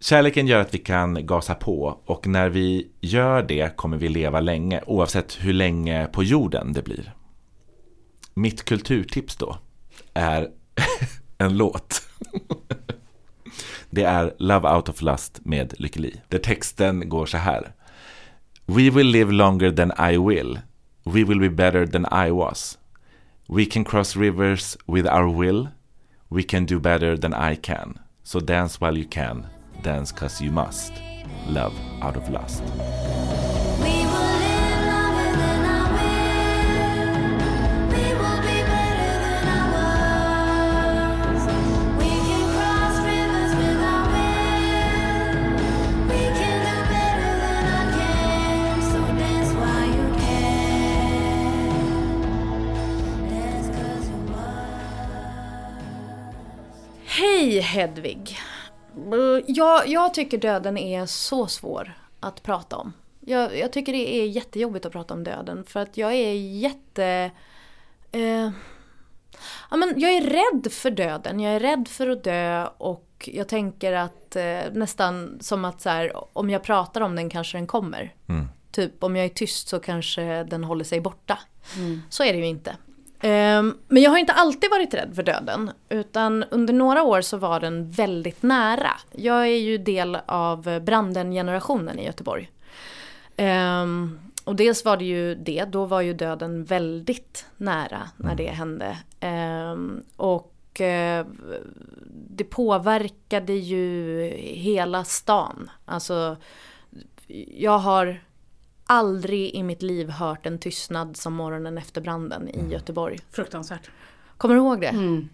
[0.00, 4.40] Kärleken gör att vi kan gasa på och när vi gör det kommer vi leva
[4.40, 7.14] länge oavsett hur länge på jorden det blir.
[8.34, 9.58] Mitt kulturtips då
[10.14, 10.48] är
[11.38, 12.02] en låt.
[13.90, 16.20] Det är Love Out of Lust med Lykke Li.
[16.28, 17.72] Där texten går så här.
[18.66, 20.58] We will live longer than I will.
[21.04, 22.78] We will be better than I was.
[23.48, 25.68] We can cross rivers with our will.
[26.28, 27.98] We can do better than I can.
[28.22, 29.46] So dance while you can.
[29.82, 30.92] Dance cause you must.
[31.48, 32.62] Love out of lust.
[57.12, 58.38] Hej Hedvig!
[59.12, 62.92] Uh, Jag, jag tycker döden är så svår att prata om.
[63.20, 67.30] Jag, jag tycker det är jättejobbigt att prata om döden för att jag är jätte...
[68.12, 68.50] Eh,
[69.70, 73.48] ja, men jag är rädd för döden, jag är rädd för att dö och jag
[73.48, 77.66] tänker att eh, nästan som att så här, om jag pratar om den kanske den
[77.66, 78.14] kommer.
[78.72, 81.38] Typ om jag är tyst så kanske den håller sig borta.
[82.10, 82.76] Så är det ju inte.
[83.20, 85.70] Ehm, Men jag har inte alltid varit rädd för döden.
[85.88, 88.90] Utan under några år så var den väldigt nära.
[89.12, 92.50] Jag är ju del av branden-generationen i Göteborg.
[93.36, 98.48] Ehm, och dels var det ju det, då var ju döden väldigt nära när det
[98.50, 98.98] hände.
[99.20, 101.26] Ehm, och eh,
[102.30, 105.70] det påverkade ju hela stan.
[105.84, 106.36] Alltså,
[107.56, 108.20] jag har
[108.90, 113.18] aldrig i mitt liv hört en tystnad som morgonen efter branden i Göteborg.
[113.30, 113.90] Fruktansvärt.
[114.36, 114.86] Kommer du ihåg det?
[114.86, 115.28] Mm.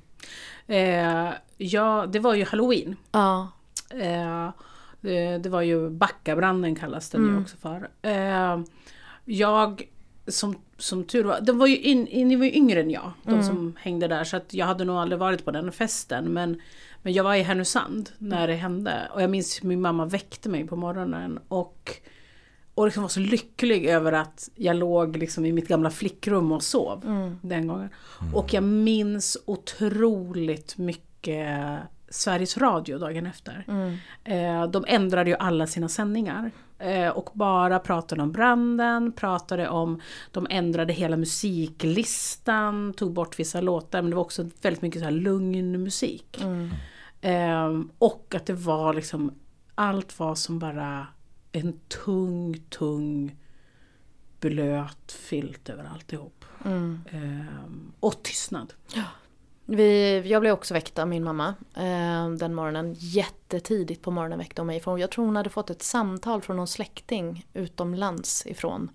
[0.66, 2.96] Eh, ja, det var ju halloween.
[3.12, 3.48] Ja.
[3.90, 4.50] Eh,
[5.00, 7.88] det, det var ju Backabranden kallas den ju också för.
[8.02, 8.60] Eh,
[9.24, 9.88] jag,
[10.26, 13.12] som, som tur var, de var ju in, in, ni var ju yngre än jag,
[13.22, 14.24] de som hängde där.
[14.24, 16.24] Så att jag hade nog aldrig varit på den festen.
[16.24, 16.60] Men,
[17.02, 19.08] men jag var i Härnösand när det hände.
[19.14, 21.38] Och jag minns min mamma väckte mig på morgonen.
[21.48, 22.00] Och,
[22.76, 26.62] och liksom var så lycklig över att jag låg liksom i mitt gamla flickrum och
[26.62, 27.00] sov
[27.42, 27.88] den gången.
[28.34, 33.64] Och jag minns otroligt mycket Sveriges Radio dagen efter.
[34.24, 36.50] Eh, de ändrade ju alla sina sändningar.
[36.78, 40.00] Eh, och bara pratade om branden, pratade om,
[40.30, 45.04] de ändrade hela musiklistan, tog bort vissa låtar, men det var också väldigt mycket så
[45.04, 46.44] här lugn musik.
[47.20, 49.32] Eh, och att det var liksom,
[49.74, 51.06] allt var som bara
[51.56, 53.36] en tung, tung
[54.40, 56.44] blöt filt över alltihop.
[57.12, 57.64] Eh,
[58.00, 58.72] och tystnad.
[59.64, 62.94] Vi, jag blev också väckt av min mamma eh, den morgonen.
[62.98, 64.80] Jättetidigt på morgonen väckte hon mig.
[64.80, 68.90] För jag tror hon hade fått ett samtal från någon släkting utomlands ifrån.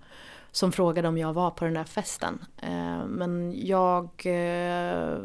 [0.52, 2.46] Som frågade om jag var på den där festen.
[2.58, 5.18] Eh, men jag eh,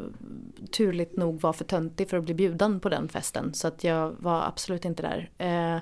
[0.71, 3.53] turligt nog var för töntig för att bli bjuden på den festen.
[3.53, 5.29] Så att jag var absolut inte där.
[5.37, 5.81] Eh,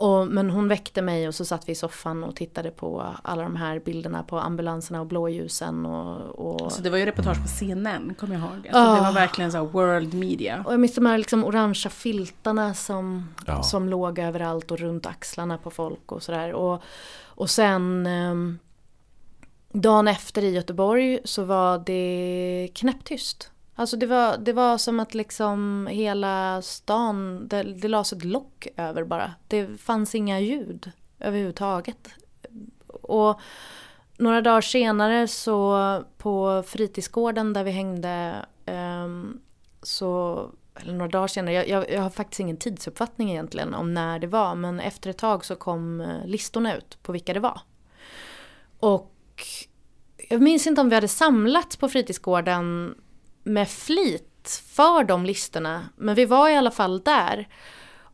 [0.00, 3.42] och, men hon väckte mig och så satt vi i soffan och tittade på alla
[3.42, 5.86] de här bilderna på ambulanserna och blåljusen.
[5.86, 6.20] Och,
[6.54, 8.68] och, Alltså det var ju reportage på CNN, kommer jag ihåg.
[8.72, 10.62] Alltså det var verkligen så här world media.
[10.66, 13.62] och jag minns de här liksom orangea filtarna som, Ja.
[13.62, 16.52] som låg överallt och runt axlarna på folk och sådär.
[16.52, 16.82] Och,
[17.24, 18.58] och sen ehm,
[19.72, 23.50] dagen efter i Göteborg så var det knäpptyst.
[23.80, 28.68] Alltså det var, det var som att liksom hela stan, det, det lades ett lock
[28.76, 29.34] över bara.
[29.48, 32.08] Det fanns inga ljud överhuvudtaget.
[32.86, 33.40] Och
[34.16, 39.40] några dagar senare så på fritidsgården där vi hängde um,
[39.82, 40.40] så,
[40.74, 44.26] eller några dagar senare, jag, jag, jag har faktiskt ingen tidsuppfattning egentligen om när det
[44.26, 47.60] var men efter ett tag så kom eh, listorna ut på vilka det var.
[48.80, 49.12] Och
[50.28, 52.94] jag minns inte om vi hade samlats på fritidsgården
[53.42, 57.48] med flit för de listorna men vi var i alla fall där.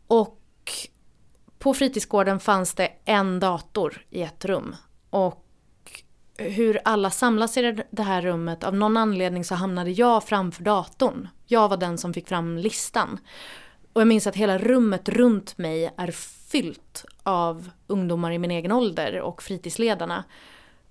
[0.07, 0.39] Och
[1.59, 4.77] på fritidsgården fanns det en dator i ett rum.
[5.11, 5.43] Och
[6.39, 11.29] hur alla samlas i det- här rummet, av någon anledning så hamnade jag framför datorn.
[11.47, 13.19] Jag var den som fick fram listan.
[13.93, 16.11] Och jag minns att hela rummet runt mig är
[16.51, 20.25] fyllt av ungdomar i min egen ålder och fritidsledarna.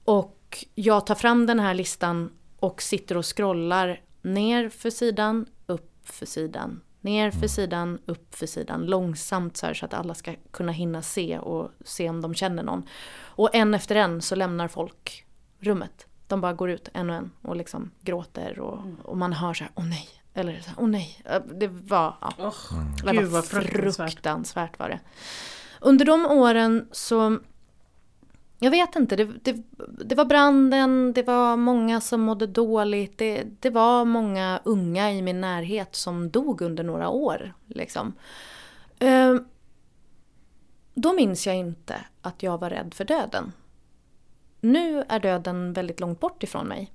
[0.06, 5.92] Och jag tar fram den här listan och sitter och scrollar ner för sidan, upp
[6.04, 8.86] för sidan, ner för sidan, upp för sidan.
[8.86, 12.64] Långsamt så här så att alla ska kunna hinna se och se om de känner
[12.64, 12.84] någon.
[13.24, 15.26] Och en efter en så lämnar folk
[15.60, 16.08] rummet.
[16.28, 19.64] De bara går ut en och en och liksom gråter och, och man hör så
[19.64, 20.08] här, åh nej.
[20.34, 21.24] Eller så här, åh nej.
[21.54, 22.34] Det var, ja.
[22.38, 24.12] Oh, Det var vad fruktansvärt.
[24.12, 25.00] fruktansvärt var det.
[25.82, 27.40] Under de åren så
[28.60, 29.64] jag vet inte, det, det,
[30.06, 35.22] det var branden, det var många som mådde dåligt, det, det var många unga i
[35.22, 37.54] min närhet som dog under några år.
[37.66, 38.14] Liksom.
[39.00, 39.36] Eh,
[40.94, 43.52] då minns jag inte att jag var rädd för döden.
[44.62, 46.92] Nu är döden väldigt långt bort ifrån mig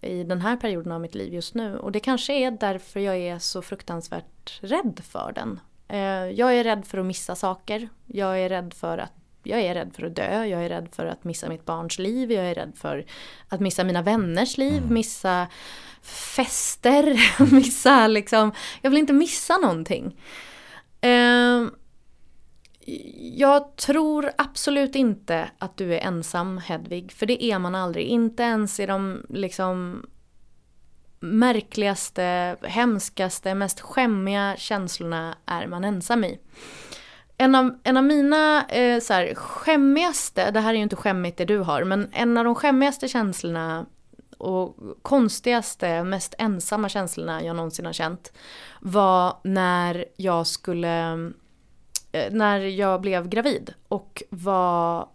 [0.00, 1.78] i den här perioden av mitt liv just nu.
[1.78, 5.60] Och det kanske är därför jag är så fruktansvärt rädd för den.
[5.88, 7.88] Eh, Jag är rädd för att missa saker.
[8.06, 9.12] Jag är rädd för att
[9.42, 12.32] jag är rädd för att dö, jag är rädd för att missa mitt barns liv,
[12.32, 13.04] jag är rädd för
[13.48, 15.46] att missa mina vänners liv, missa
[16.02, 17.20] fester,
[17.54, 20.18] missa liksom, jag vill inte missa någonting.
[21.00, 21.62] Eh,
[23.16, 28.06] jag tror absolut inte att du är ensam Hedvig, för det är man aldrig.
[28.06, 30.06] Inte ens i de liksom
[31.20, 36.38] märkligaste, hemskaste, mest skämmiga känslorna är man ensam i.
[37.42, 41.38] En av, en av mina eh, så här, skämmigaste, det här är ju inte skämmigt
[41.38, 43.86] det du har, men en av de skämmigaste känslorna
[44.38, 48.32] och konstigaste, mest ensamma känslorna jag någonsin har känt
[48.80, 51.12] var när jag skulle
[52.12, 55.08] eh, när jag blev gravid och var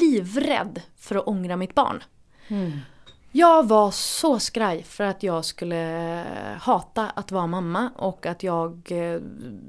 [0.00, 2.02] livrädd för att ångra mitt barn.
[2.48, 2.78] Mm.
[3.34, 6.24] Jag var så skraj för att jag skulle
[6.60, 9.20] hata att vara mamma och att jag eh,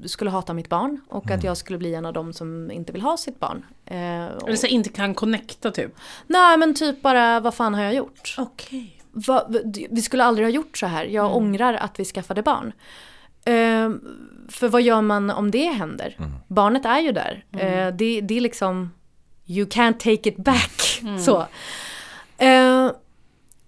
[0.06, 3.02] skulle hata mitt barn och att jag skulle bli en av dem som inte vill
[3.02, 3.66] ha sitt barn.
[3.86, 5.94] Eh, Eller så inte kan connecta typ.
[6.26, 8.34] nej men typ bara, vad fan har jag gjort?
[8.38, 9.00] Okej.
[9.12, 9.48] Va,
[9.90, 11.04] vi skulle aldrig ha gjort så här.
[11.04, 12.72] Jag ångrar att vi skaffade barn.
[13.44, 13.90] Eh,
[14.48, 16.16] för vad gör man om det händer?
[16.48, 17.44] Barnet är ju där.
[17.52, 18.90] Eh, det, det är liksom,
[19.46, 21.00] you can't take it back.
[21.24, 21.46] Så.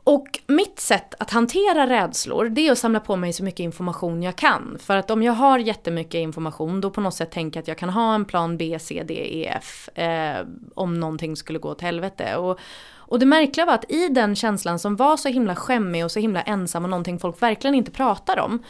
[0.07, 4.23] Och mitt sätt att hantera rädslor det är att samla på mig så mycket information
[4.23, 4.79] jag kan.
[4.81, 7.79] För att om jag har jättemycket information då på något sätt tänker jag att jag
[7.79, 11.81] kan ha en plan B, C, D, E, F eh, om någonting skulle gå åt
[11.81, 12.37] helvete.
[12.37, 12.59] Och,
[12.95, 16.21] och det märkliga var att i den känslan som var så himla skämmig och så
[16.21, 18.63] himla ensam och någonting folk verkligen inte pratar om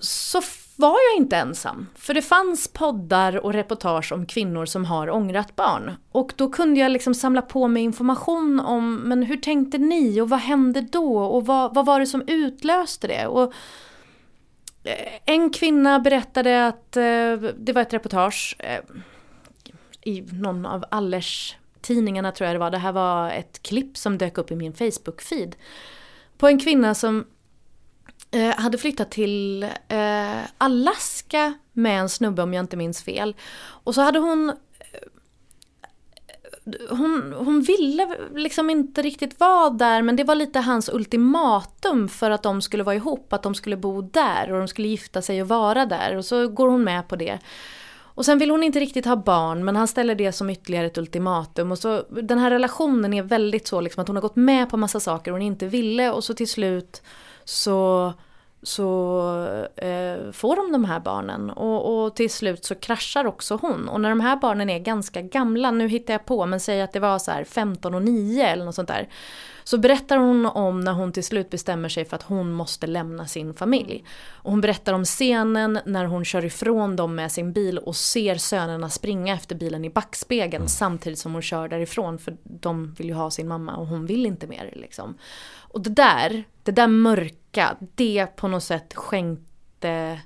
[0.00, 0.42] så
[0.76, 1.86] var jag inte ensam.
[1.94, 5.96] För det fanns poddar och reportage om kvinnor som har ångrat barn.
[6.12, 10.28] Och då kunde jag liksom samla på mig information om, men hur tänkte ni och
[10.28, 13.26] vad hände då och vad, vad var det som utlöste det?
[13.26, 13.52] Och
[14.84, 18.80] eh, en kvinna berättade att eh, det var ett reportage eh,
[20.02, 22.70] i någon av Allers tidningarna tror jag det var.
[22.70, 25.52] Det här var ett klipp som dök upp i min Facebook-feed.
[26.38, 27.24] På en kvinna som
[28.36, 33.36] Eh, hade flyttat till eh, Alaska med en snubbe om jag inte minns fel.
[33.58, 34.56] Och så hade hon eh,
[36.90, 42.30] hon, hon ville liksom inte riktigt vara där men det var lite hans ultimatum för
[42.30, 45.42] att de skulle vara ihop, att de skulle bo där och de skulle gifta sig
[45.42, 47.38] och vara där och så går hon med på det.
[47.98, 50.98] Och sen vill hon inte riktigt ha barn men han ställer det som ytterligare ett
[50.98, 51.72] ultimatum.
[51.72, 54.76] Och så den här relationen är väldigt så liksom att hon har gått med på
[54.76, 57.02] massa saker hon inte ville och så till slut
[57.44, 58.12] så,
[58.66, 59.20] så
[59.76, 61.50] eh, får de de här barnen.
[61.50, 63.88] Och, och till slut så kraschar också hon.
[63.88, 66.92] Och när de här barnen är ganska gamla, nu hittar jag på men säg att
[66.92, 69.08] det var så här 15 och 9 eller något sånt där.
[69.64, 73.26] Så berättar hon om när hon till slut bestämmer sig för att hon måste lämna
[73.26, 74.04] sin familj.
[74.28, 78.34] Och hon berättar om scenen när hon kör ifrån dem med sin bil och ser
[78.34, 83.14] sönerna springa efter bilen i backspegeln samtidigt som hon kör därifrån för de vill ju
[83.14, 84.72] ha sin mamma och hon vill inte mer.
[84.76, 85.18] Liksom.
[85.58, 90.20] Och det där, det där mörka, det på något sätt skänkte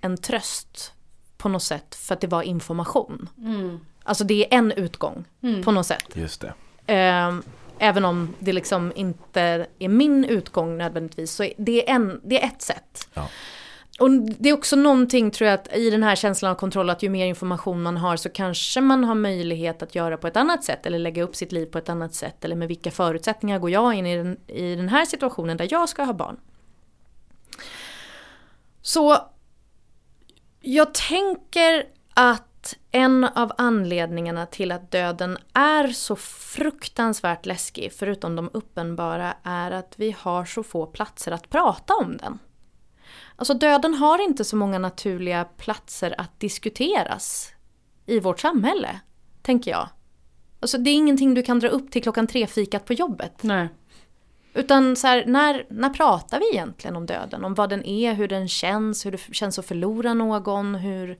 [0.00, 0.92] en tröst
[1.36, 3.28] på något sätt för att det var information.
[4.02, 5.24] Alltså det är en utgång
[5.64, 6.04] på något sätt.
[6.14, 6.54] Just det.
[6.86, 7.42] Ehm,
[7.78, 12.46] även om det liksom inte är min utgång nödvändigtvis så det, är en, det är
[12.46, 13.08] ett sätt.
[13.14, 13.28] Ja.
[13.98, 17.02] Och det är också någonting tror jag att i den här känslan av kontroll att
[17.02, 20.64] ju mer information man har så kanske man har möjlighet att göra på ett annat
[20.64, 23.70] sätt eller lägga upp sitt liv på ett annat sätt eller med vilka förutsättningar går
[23.70, 26.40] jag in i den, i den här situationen där jag ska ha barn.
[28.82, 29.18] Så
[30.60, 31.84] jag tänker
[32.14, 39.70] att en av anledningarna till att döden är så fruktansvärt läskig, förutom de uppenbara, är
[39.70, 42.38] att vi har så få platser att prata om den.
[43.36, 47.52] Alltså döden har inte så många naturliga platser att diskuteras
[48.06, 49.00] i vårt samhälle,
[49.42, 49.88] tänker jag.
[50.60, 53.42] Alltså det är ingenting du kan dra upp till klockan tre-fikat på jobbet.
[53.42, 53.68] Nej.
[54.54, 57.44] Utan så här, när, när pratar vi egentligen om döden?
[57.44, 61.18] Om vad den är, hur den känns, hur det känns att förlora någon, hur...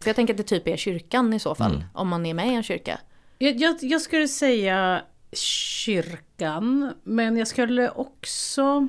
[0.00, 2.48] För jag tänker att det typ är kyrkan i så fall, om man är med
[2.48, 3.00] i en kyrka.
[3.38, 5.02] Jag, jag, jag skulle säga
[5.32, 8.88] kyrkan, men jag skulle också...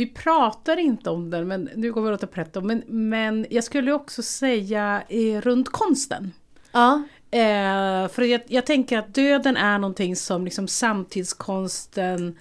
[0.00, 3.92] Vi pratar inte om den, men nu går vi åt pretto, men, men jag skulle
[3.92, 6.32] också säga eh, runt konsten.
[6.72, 7.02] Ja.
[7.30, 12.38] Eh, för jag, jag tänker att döden är någonting som liksom samtidskonsten,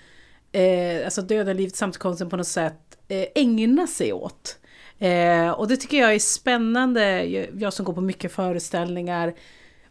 [0.52, 4.60] eh, alltså döden, livet, samtidskonsten på något sätt eh, ägnar sig åt.
[5.00, 7.26] Eh, och det tycker jag är spännande,
[7.60, 9.34] jag, som går på mycket föreställningar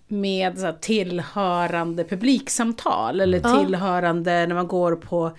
[0.09, 3.59] med så här, tillhörande publiksamtal eller Ja.
[3.59, 5.33] tillhörande när man går på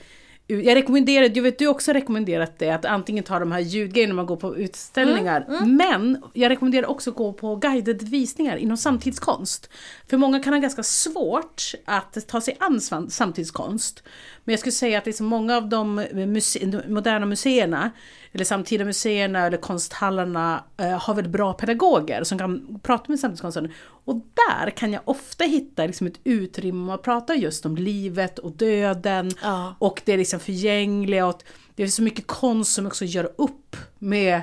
[0.50, 4.12] jag rekommenderar, jag vet du har också rekommenderat det, att antingen ta de här ljudgrejerna
[4.12, 5.46] när man går på utställningar.
[5.66, 9.70] Men jag rekommenderar också att gå på guided visningar inom samtidskonst.
[10.10, 14.04] För många kan ha ganska svårt att ta sig an samtidskonst.
[14.44, 17.92] Men jag skulle säga att liksom många av de muse- de moderna museerna,
[18.32, 23.72] eller samtida museerna eller konsthallarna eh, har väldigt bra pedagoger som kan prata med samtidskonsten.
[23.82, 28.52] Och där kan jag ofta hitta liksom ett utrymme att prata just om livet och
[28.52, 29.32] döden.
[29.42, 29.76] Ja.
[29.80, 31.44] Och det är liksom förgängliga och
[31.76, 34.42] det är så mycket konst som också gör upp med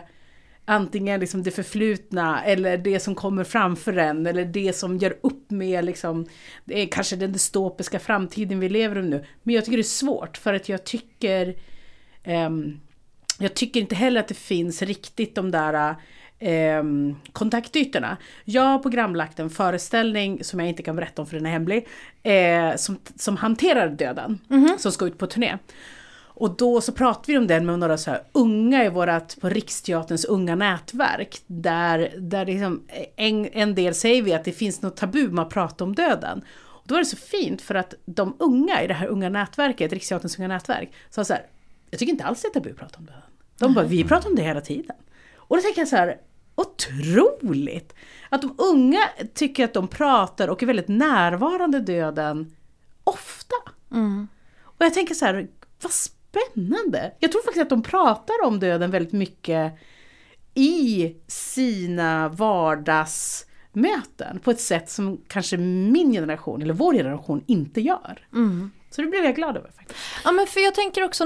[0.65, 5.51] antingen liksom det förflutna eller det som kommer framför en eller det som gör upp
[5.51, 6.27] med liksom,
[6.65, 9.25] det är kanske den dystopiska framtiden vi lever i nu.
[9.43, 11.57] Men jag tycker det är svårt för att jag tycker
[12.25, 12.81] ehm,
[13.39, 15.97] jag tycker inte heller att det finns riktigt de där
[16.39, 18.17] ehm, kontaktytorna.
[18.45, 21.87] Jag har programlagt en föreställning som jag inte kan berätta om för den är hemlig.
[22.23, 24.39] Eh, som, som hanterar döden.
[24.79, 25.59] Som ska ut på turné.
[26.39, 29.49] Och då så pratar vi om den med några så här unga i vårat, på
[29.49, 31.39] Riksteaterns unga nätverk.
[31.47, 32.83] Där, där liksom
[33.17, 36.43] en, en del säger vi att det finns något tabu med att prata om döden.
[36.59, 39.93] Och då är det så fint för att de unga i det här unga nätverket,
[39.93, 41.43] Riksteaterns unga nätverk, sa så här,
[41.91, 43.23] jag tycker inte alls det är tabu att prata om döden.
[43.59, 44.97] De bara, vi pratar om det hela tiden.
[45.37, 46.21] Och då tänker jag så här,
[46.55, 47.95] otroligt!
[48.29, 49.01] Att de unga
[49.35, 52.57] tycker att de pratar och är väldigt närvarande döden
[53.05, 53.57] ofta.
[54.63, 55.49] Och jag tänker så här,
[55.83, 57.13] vad spännande!
[57.19, 59.73] Jag tror faktiskt att de pratar om döden väldigt mycket
[60.55, 68.27] i sina vardagsmöten på ett sätt som kanske min generation, eller vår generation, inte gör.
[68.97, 70.01] Så det blev jag glad över faktiskt.
[70.25, 71.25] Ja men för jag tänker också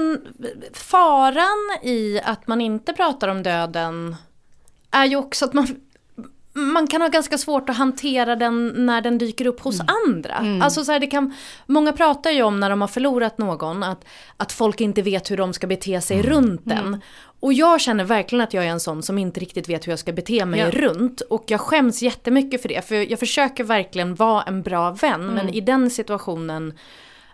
[0.73, 4.15] faran i att man inte pratar om döden
[4.91, 5.67] är ju också att man
[6.53, 10.63] man kan ha ganska svårt att hantera den när den dyker upp hos andra.
[10.63, 11.33] Alltså så här, det kan,
[11.65, 14.05] många pratar ju om när de har förlorat någon att,
[14.37, 17.01] att folk inte vet hur de ska bete sig runt den.
[17.39, 19.99] Och jag känner verkligen att jag är en sån som inte riktigt vet hur jag
[19.99, 20.69] ska bete mig Ja.
[20.71, 21.21] runt.
[21.21, 22.87] Och jag skäms jättemycket för det.
[22.87, 25.25] För jag försöker verkligen vara en bra vän.
[25.25, 26.73] Men i den situationen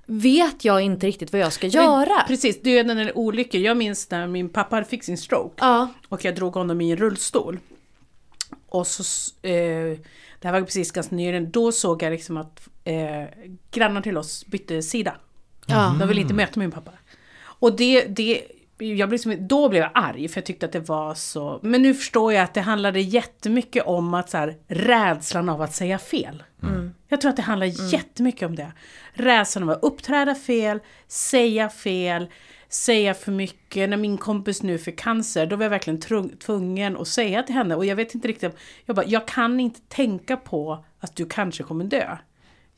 [0.09, 2.23] vet jag inte riktigt vad jag ska göra.
[2.27, 3.61] Precis, döden eller olyckor.
[3.61, 5.55] Jag minns när min pappa fick sin stroke.
[5.57, 5.87] Ja.
[6.09, 7.59] Och jag drog honom i en rullstol.
[8.69, 9.03] Och så,
[9.47, 9.97] eh,
[10.39, 13.23] det här var precis ganska nyligen, då såg jag liksom att eh,
[13.71, 15.15] grannar till oss bytte sida.
[15.65, 15.95] Ja.
[15.99, 16.91] De ville inte möta min pappa.
[17.39, 18.43] Och det, det,
[18.77, 21.59] jag blev som, då blev jag arg för jag tyckte att det var så...
[21.63, 25.75] Men nu förstår jag att det handlade jättemycket om att så här, rädslan av att
[25.75, 26.43] säga fel.
[27.07, 28.71] Jag tror att det handlar jättemycket om det.
[29.13, 32.29] Rädslan av att uppträda fel, säga fel,
[32.69, 33.89] säga för mycket.
[33.89, 35.99] När min kompis nu fick cancer, då var jag verkligen
[36.39, 37.75] tvungen att säga till henne.
[37.75, 38.55] Och jag vet inte riktigt,
[38.85, 42.17] jag bara, jag kan inte tänka på att du kanske kommer dö.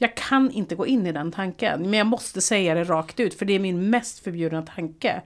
[0.02, 3.34] Jag kan inte gå in i den tanken, men jag måste säga det rakt ut,
[3.34, 5.22] för det är min mest förbjudna tanke.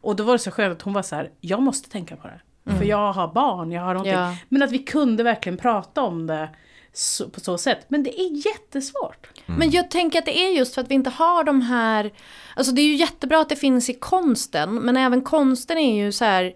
[0.00, 2.28] Och då var det så skönt att hon var så här, jag måste tänka på
[2.28, 2.40] det.
[2.78, 4.12] För jag har barn, jag har någonting.
[4.12, 4.36] Ja.
[4.48, 6.48] Men att vi kunde verkligen prata om det
[6.92, 7.86] så, på så sätt.
[7.88, 9.26] Men det är jättesvårt.
[9.46, 12.12] Men jag tänker att det är just för att vi inte har de här...
[12.56, 16.12] Alltså det är ju jättebra att det finns i konsten, men även konsten är ju
[16.12, 16.52] så här...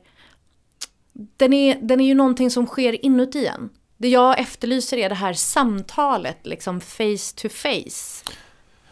[1.13, 3.71] Den är, den är ju någonting som sker inuti en.
[4.03, 8.33] Det jag efterlyser är det här samtalet, liksom face to face.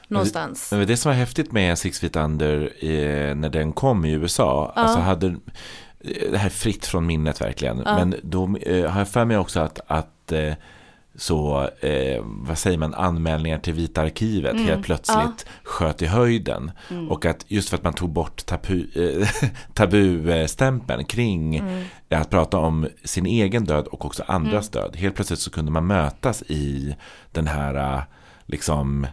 [0.08, 0.72] Någonstans.
[0.72, 4.72] Men det som var häftigt med Six Feet Under eh, när den kom i USA,
[4.74, 9.08] alltså hade eh, det här är fritt från minnet verkligen, men då eh, har jag
[9.08, 10.52] för mig också att, att eh,
[11.20, 16.70] så, eh, vad säger man, anmälningar till Vita arkivet helt plötsligt sköt i höjden.
[17.08, 19.28] Och att just för att man tog bort tabu, eh,
[19.74, 21.62] tabustämpeln kring
[22.10, 24.96] att prata om sin egen död och också andras död.
[24.96, 26.96] Helt plötsligt så kunde man mötas i
[27.32, 28.02] den här, eh,
[28.46, 29.06] liksom,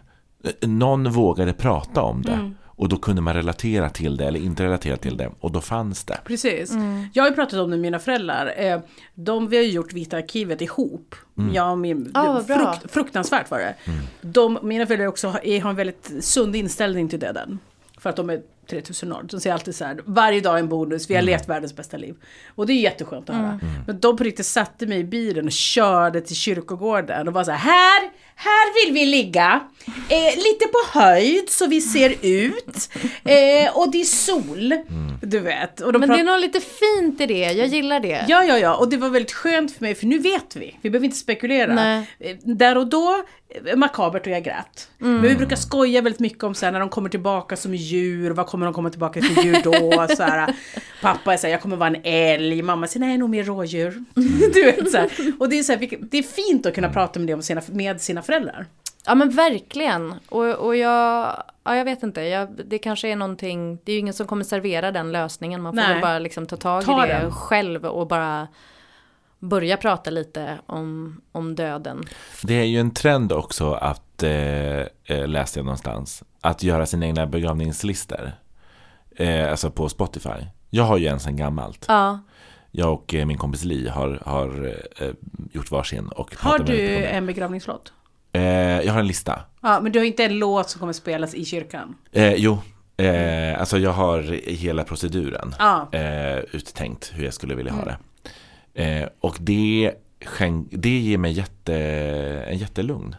[0.44, 2.52] eh, någon vågade prata om det.
[2.78, 5.30] Och då kunde man relatera till det eller inte relatera till det.
[5.40, 6.20] Och då fanns det.
[6.24, 6.72] Precis.
[7.12, 8.54] Jag har ju pratat om det med mina föräldrar.
[8.56, 8.80] Eh,
[9.14, 11.14] De, vi har ju gjort Vita arkivet ihop.
[11.54, 13.74] Jag och min, Ah, frukt, fruktansvärt var det.
[14.20, 17.58] De, mina föräldrar också har, har en väldigt sund inställning till döden.
[17.98, 19.24] För att de är 3000 år.
[19.30, 21.96] De säger alltid så här, varje dag är en bonus, vi har levt världens bästa
[21.96, 22.14] liv.
[22.54, 23.60] Och det är jätteskönt att höra.
[23.86, 27.50] Men de på riktigt satte mig i bilen och körde till kyrkogården och var så
[27.50, 29.60] här, här, här vill vi ligga.
[30.08, 32.90] Eh, lite på höjd så vi ser ut.
[33.24, 34.74] Eh, och det är sol.
[35.22, 35.80] Du vet.
[35.80, 38.24] Och de Men det är något lite fint i det, jag gillar det.
[38.28, 38.76] Ja, ja, ja.
[38.76, 40.76] Och det var väldigt skönt för mig, för nu vet vi.
[40.82, 41.74] Vi behöver inte spekulera.
[41.74, 42.06] Nej.
[42.20, 43.22] Eh, Där och då,
[43.66, 44.88] eh, makabert och jag grät.
[44.98, 48.30] Men vi brukar skoja väldigt mycket om så här, när de kommer tillbaka som djur,
[48.30, 50.06] vad kommer de komma tillbaka för djur då?
[50.16, 50.54] Så här,
[51.02, 54.04] pappa är här, jag kommer vara en älg, mamma säger nej, nog mer rådjur.
[54.54, 55.10] du vet, så här.
[55.38, 57.42] Och det är, så här, vilket- det är fint att kunna prata med det om
[57.42, 58.66] sina, med sina föräldrar.
[59.06, 60.14] Ja men verkligen.
[60.28, 64.00] Och, och jag, ja, jag vet inte, jag, det kanske är någonting, det är ju
[64.00, 65.62] ingen som kommer servera den lösningen.
[65.62, 65.92] Man får Nej.
[65.92, 67.32] väl bara liksom ta tag Ta i det den.
[67.32, 68.48] själv och bara
[69.38, 72.04] börja prata lite om, om döden.
[72.42, 74.30] Det är ju en trend också att, eh,
[75.04, 78.32] eh, läste jag någonstans, att göra sina egna begravningslistor.
[79.16, 80.46] Eh, alltså på Spotify.
[80.70, 81.84] Jag har ju en sen gammalt.
[81.88, 82.18] Ja,
[82.70, 85.10] Jag och eh, min kompis Li har, har eh,
[85.52, 87.92] gjort varsin och Har du en begravningslåt?
[88.32, 88.42] Eh,
[88.80, 89.40] jag har en lista.
[89.62, 91.94] Ja, men du har inte en låt som kommer spelas i kyrkan?
[92.12, 92.58] Eh, jo,
[92.96, 95.88] eh, alltså jag har hela proceduren Ja.
[95.92, 97.98] eh, uttänkt hur jag skulle vilja ha det.
[98.84, 99.92] Eh, och det,
[100.70, 101.74] det ger mig jätte,
[102.48, 103.16] en jättelugn.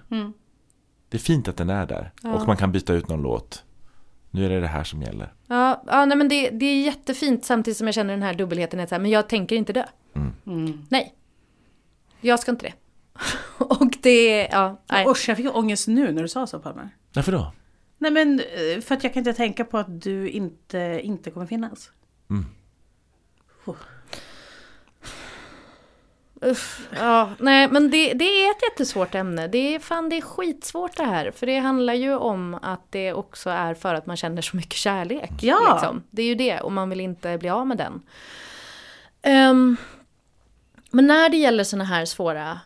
[1.10, 2.12] Det är fint att den är där.
[2.24, 3.64] Och man kan byta ut någon låt.
[4.32, 5.34] Nu är det det här som gäller.
[5.48, 8.80] ja, ja nej, men det, det är jättefint samtidigt som jag känner den här dubbelheten.
[8.80, 9.84] Att så här, men jag tänker inte dö.
[10.90, 11.14] Nej,
[12.22, 12.74] jag ska inte det.
[13.58, 15.08] och det, ja, nej.
[15.08, 16.90] Usch, jag fick ångest nu när du sa så Palme.
[17.14, 17.54] Varför då?
[17.98, 21.46] Nej men eh, för att jag kan inte tänka på att du inte, inte kommer
[21.46, 21.92] finnas.
[27.00, 29.48] Ja, nej, men det, det är ett jättesvårt ämne.
[29.48, 31.32] Det är, fan, det är skitsvårt det här.
[31.32, 34.74] För det handlar ju om att det också är för att man känner så mycket
[34.74, 35.32] kärlek.
[35.42, 35.74] Ja.
[35.74, 36.04] Liksom.
[36.10, 38.02] Det är ju det, och man vill inte bli av med den.
[39.22, 39.78] Ehm,
[40.92, 42.60] men när det gäller såna här svåra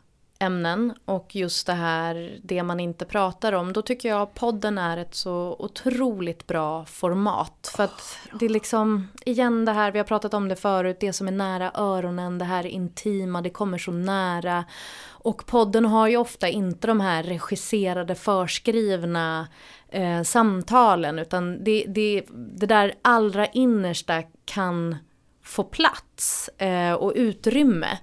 [0.44, 4.98] ämnen och just det här, det man inte pratar om, då tycker jag podden är
[4.98, 7.72] ett så otroligt bra format.
[7.76, 11.14] För att det är liksom, igen det här, vi har pratat om det förut, det
[11.14, 14.66] som är nära öronen, det här intima, det kommer så nära.
[15.10, 19.48] Och podden har ju ofta inte de här regisserade, förskrivna
[19.90, 24.96] eh, samtalen, utan det, det, det där allra innersta kan
[25.44, 27.98] få plats eh, och utrymme.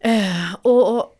[0.00, 1.19] Eh, och, och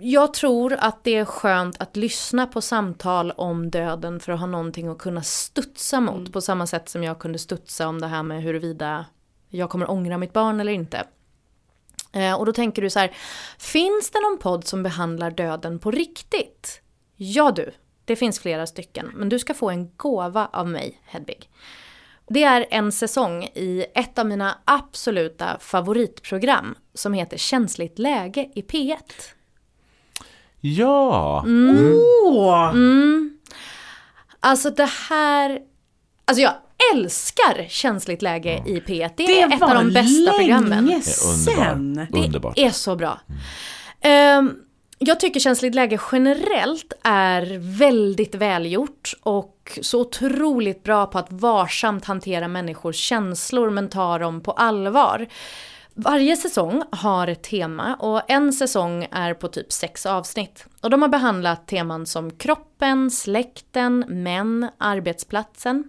[0.00, 4.46] jag tror att det är skönt att lyssna på samtal om döden för att ha
[4.46, 6.32] någonting att kunna studsa mot.
[6.32, 9.06] På samma sätt som jag kunde studsa om det här med huruvida
[9.48, 11.04] jag kommer ångra mitt barn eller inte.
[12.12, 13.16] Eh, och då tänker du så här,
[13.58, 16.80] finns det någon podd som behandlar döden på riktigt?
[17.16, 17.70] Ja du,
[18.04, 19.12] det finns flera stycken.
[19.14, 21.50] Men du ska få en gåva av mig, Hedvig.
[22.28, 28.62] Det är en säsong i ett av mina absoluta favoritprogram som heter Känsligt läge i
[28.62, 28.98] P1.
[30.60, 31.44] Ja!
[31.46, 32.72] Åh!
[34.40, 35.58] Alltså det här...
[36.24, 36.52] Alltså jag
[36.94, 39.10] älskar Känsligt läge i P1.
[39.16, 40.86] Det, Det är ett av de bästa programmen.
[40.86, 40.92] Det
[42.18, 42.24] är.
[42.24, 42.54] Underbart.
[42.56, 43.20] Det är så bra.
[44.00, 44.54] Ehm,
[44.98, 52.04] jag tycker känsligt läge generellt är väldigt välgjort och så otroligt bra på att varsamt
[52.04, 55.26] hantera människors känslor men ta dem på allvar.
[56.00, 60.66] Varje säsong har ett tema och en säsong är på typ sex avsnitt.
[60.80, 65.84] Och de har behandlat teman som kroppen, släkten, män, arbetsplatsen.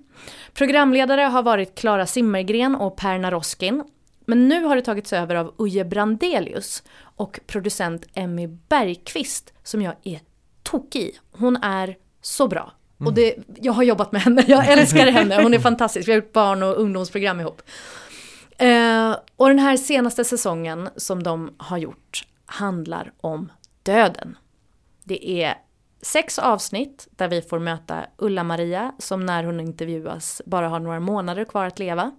[0.54, 3.84] Programledare har varit Klara Simmergren och Per Naroskin.
[4.26, 9.94] Men nu har det tagits över av Uje Brandelius och producent Emmy Bergqvist som jag
[10.04, 10.20] är
[10.64, 11.12] tokig i.
[11.32, 12.72] Hon är så bra.
[13.06, 16.08] Och det, jag har jobbat med henne, jag älskar henne, hon är fantastisk.
[16.08, 17.62] Vi har gjort barn och ungdomsprogram ihop.
[18.60, 23.52] Eh, och den här senaste säsongen som de har gjort handlar om
[23.84, 24.38] döden.
[25.04, 25.56] Det är
[26.02, 31.46] sex avsnitt där vi får möta Ulla-Maria som när hon intervjuas bara har några månader
[31.46, 32.12] kvar att leva.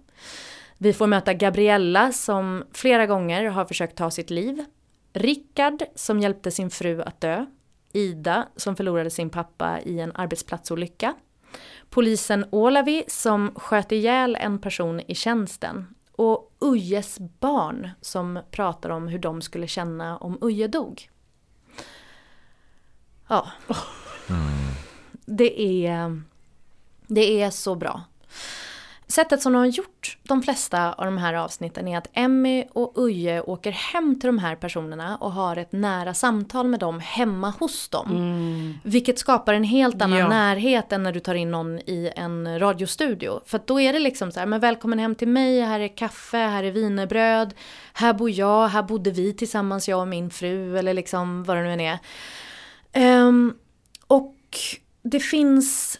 [0.77, 4.65] Vi får möta Gabriella som flera gånger har försökt ta sitt liv.
[5.13, 7.45] Rickard som hjälpte sin fru att dö.
[7.93, 11.13] Ida som förlorade sin pappa i en arbetsplatsolycka.
[11.89, 15.87] Polisen Olavi som sköt ihjäl en person i tjänsten.
[16.11, 21.09] Och Ujes barn som pratar om hur de skulle känna om Uje dog.
[23.27, 23.51] Ja.
[25.25, 26.21] Det är,
[27.07, 28.03] det är så bra.
[29.11, 32.93] Sättet som de har gjort de flesta av de här avsnitten är att Emmy och
[32.95, 37.49] Uje åker hem till de här personerna och har ett nära samtal med dem hemma
[37.59, 38.79] hos dem.
[38.83, 40.27] Vilket skapar en helt annan Ja.
[40.29, 43.41] närhet än när du tar in någon i en radiostudio.
[43.45, 46.37] För då är det liksom så här, men välkommen hem till mig, här är kaffe,
[46.37, 47.53] här är wienerbröd,
[47.93, 51.63] här bor jag, här bodde vi tillsammans, jag och min fru eller liksom vad det
[51.63, 51.99] nu än är.
[52.93, 53.53] Ehm,
[54.07, 54.35] och
[55.03, 55.99] det finns,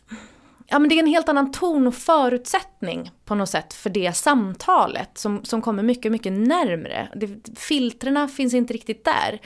[0.72, 4.16] ja men det är en helt annan ton och förutsättning på något sätt för det
[4.16, 7.08] samtalet som, som kommer mycket, mycket närmre.
[7.56, 9.42] Filtrerna finns inte riktigt där.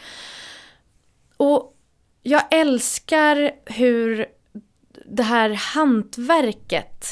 [1.38, 1.73] Och
[2.23, 4.26] jag älskar hur
[5.06, 7.06] det här hantverket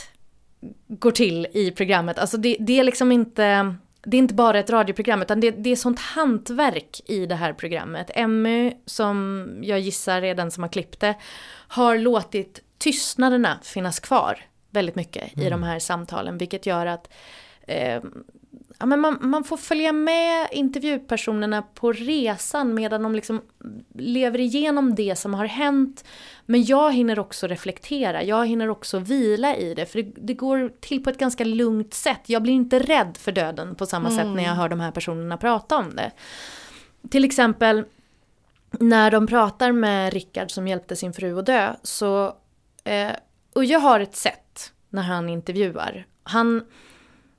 [0.87, 2.19] går till i programmet.
[2.19, 5.69] Alltså det, det är liksom inte, det är inte bara ett radioprogram utan det, det
[5.69, 8.11] är sånt hantverk i det här programmet.
[8.15, 11.15] Emmy, som jag gissar är den som har klippt det,
[11.67, 14.39] har låtit tystnaderna finnas kvar
[14.71, 16.37] väldigt mycket i de här samtalen.
[16.37, 17.13] Vilket gör att
[17.67, 18.01] eh,
[18.79, 23.41] ja, men man, man får följa med intervjupersonerna på resan medan de liksom
[23.95, 26.05] lever igenom det som har hänt.
[26.45, 29.85] Men jag hinner också reflektera, jag hinner också vila i det.
[29.85, 32.21] För det, det går till på ett ganska lugnt sätt.
[32.25, 35.37] Jag blir inte rädd för döden på samma sätt när jag hör de här personerna
[35.37, 36.11] prata om det.
[37.09, 37.85] Till exempel
[38.79, 42.33] när de pratar med Rickard som hjälpte sin fru att dö så
[42.83, 43.11] eh,
[43.55, 46.07] Uje har ett sätt när han intervjuar.
[46.23, 46.65] Han,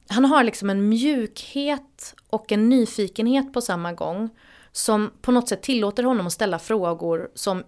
[0.08, 4.30] han har liksom en mjukhet och en nyfikenhet på samma gång
[4.72, 7.64] som på något sätt tillåter honom att ställa frågor som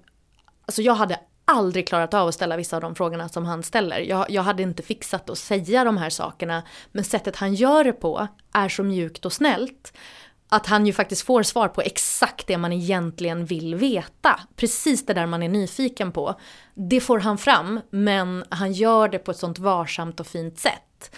[0.67, 3.99] Alltså jag hade aldrig klarat av att ställa vissa av de frågorna som han ställer.
[3.99, 6.63] Jag, jag hade inte fixat att säga de här sakerna.
[6.93, 9.93] Men sättet han gör det på är så mjukt och snällt.
[10.49, 14.41] Att han ju faktiskt får svar på exakt det man egentligen vill veta.
[14.57, 16.41] Precis det där man är nyfiken på.
[16.75, 21.17] Det får han fram, men han gör det på ett sånt varsamt och fint sätt.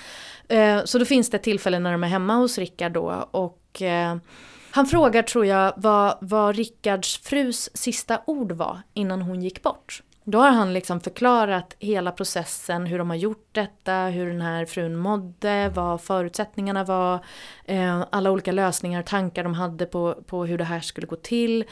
[0.49, 3.83] Eh, så då finns det ett tillfälle när de är hemma hos Rickard då och
[3.83, 4.17] eh,
[4.71, 10.03] han frågar tror jag vad, vad Rickards frus sista ord var innan hon gick bort.
[10.31, 14.67] Då har han liksom förklarat hela processen, hur de har gjort detta, hur den här
[14.67, 17.25] frun mådde, vad förutsättningarna var,
[17.65, 21.17] eh, alla olika lösningar och tankar de hade på, på hur det här skulle gå
[21.17, 21.65] till.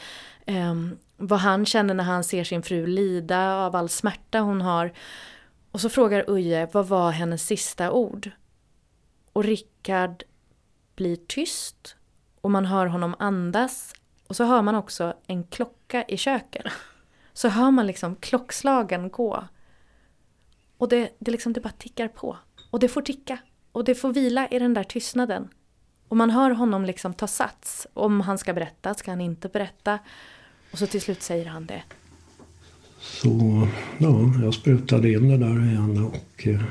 [0.46, 0.74] Eh,
[1.16, 4.92] vad han känner när han ser sin fru lida av all smärta hon har.
[5.70, 8.30] Och så frågar Uje, vad var hennes sista ord?
[9.32, 10.24] Och Rickard
[10.94, 11.96] blir tyst
[12.40, 13.94] och man hör honom andas
[14.26, 16.66] och så hör man också en klocka i köket.
[17.36, 19.44] Så hör man liksom klockslagen gå.
[20.78, 22.36] Och det, det, liksom, det bara tickar på.
[22.70, 23.38] Och det får ticka.
[23.72, 25.48] Och det får vila i den där tystnaden.
[26.08, 27.86] Och man hör honom liksom ta sats.
[27.94, 29.98] Om han ska berätta, ska han inte berätta?
[30.72, 31.82] Och så till slut säger han det.
[33.00, 33.68] Så
[33.98, 36.62] ja, jag sprutade in det där i henne och eh,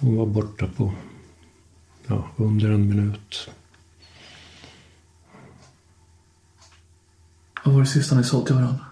[0.00, 0.92] hon var borta på
[2.06, 3.50] ja, under en minut.
[7.64, 8.91] Vad var det sista ni sa till varandra?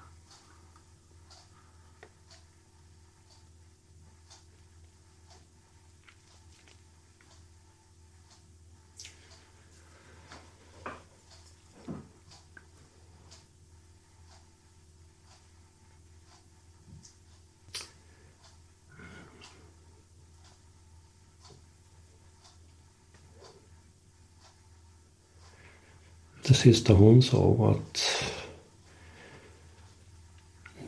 [26.51, 28.25] Det sista hon sa var att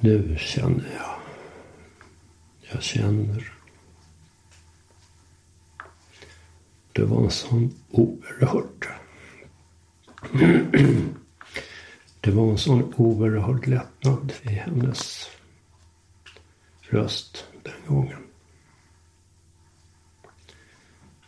[0.01, 1.16] nu känner jag.
[2.60, 3.52] Jag känner.
[6.93, 8.86] Det var en sån oerhörd...
[12.20, 15.30] Det var en sån oerhörd lättnad i hennes
[16.80, 18.22] röst den gången.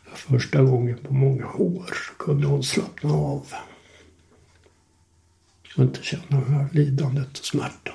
[0.05, 3.55] För första gången på många år kunde hon slappna av.
[5.77, 7.95] Och inte känna det här lidandet och smärtan.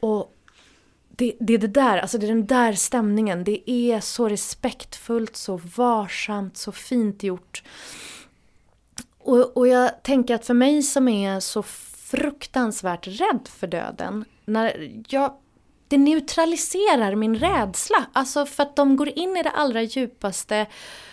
[0.00, 0.36] Och
[1.08, 3.44] det, det är det där, alltså det är den där stämningen.
[3.44, 7.62] Det är så respektfullt, så varsamt, så fint gjort.
[9.18, 14.92] Och, och jag tänker att för mig som är så fruktansvärt rädd för döden, när
[15.08, 15.34] jag,
[15.88, 18.06] det neutraliserar min rädsla.
[18.12, 20.66] Alltså för att de går in i det allra djupaste.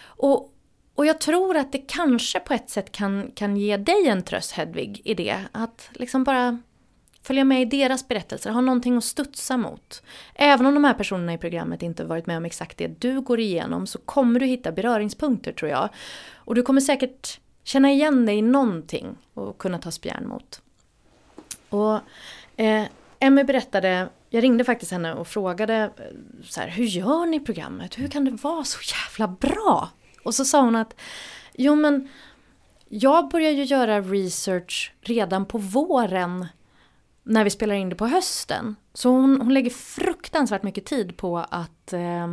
[0.06, 0.54] Och,
[1.00, 4.52] och jag tror att det kanske på ett sätt kan, kan ge dig en tröst
[4.52, 5.40] Hedvig i det.
[5.52, 6.60] Att liksom bara
[7.22, 10.04] följa med i deras berättelser, ha någonting att studsa mot.
[10.36, 13.40] Även om de här personerna i programmet inte varit med om exakt det du går
[13.40, 15.90] igenom så kommer du hitta beröringspunkter tror jag.
[16.36, 20.62] Och du kommer säkert känna igen dig i någonting och kunna ta spjärn mot.
[21.70, 22.00] Och
[22.56, 22.86] eh,
[23.20, 28.00] Emmy berättade, jag ringde faktiskt henne och frågade eh, så här, hur gör ni programmet?
[28.00, 29.90] Hur kan det vara så jävla bra?
[30.30, 30.96] Och så sa hon att,
[31.54, 32.10] jo men
[32.90, 36.48] jag börjar ju göra research redan på våren
[37.24, 38.76] när vi spelar in det på hösten.
[38.94, 42.28] Så hon, hon lägger fruktansvärt mycket tid på att, eh,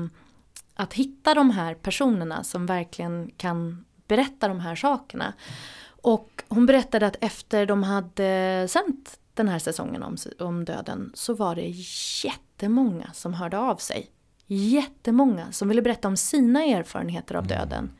[0.74, 5.32] att hitta de här personerna som verkligen kan berätta de här sakerna.
[5.89, 11.35] Och hon berättade att efter de hade sänt den här säsongen om, om döden så
[11.35, 11.73] var det
[12.24, 14.10] jättemånga som hörde av sig.
[14.47, 17.90] Jättemånga som ville berätta om sina erfarenheter av döden.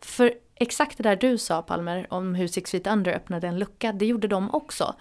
[0.00, 3.92] För exakt det där du sa Palmer om hur Six Feet Under öppnade en lucka,
[3.92, 4.94] det gjorde de också.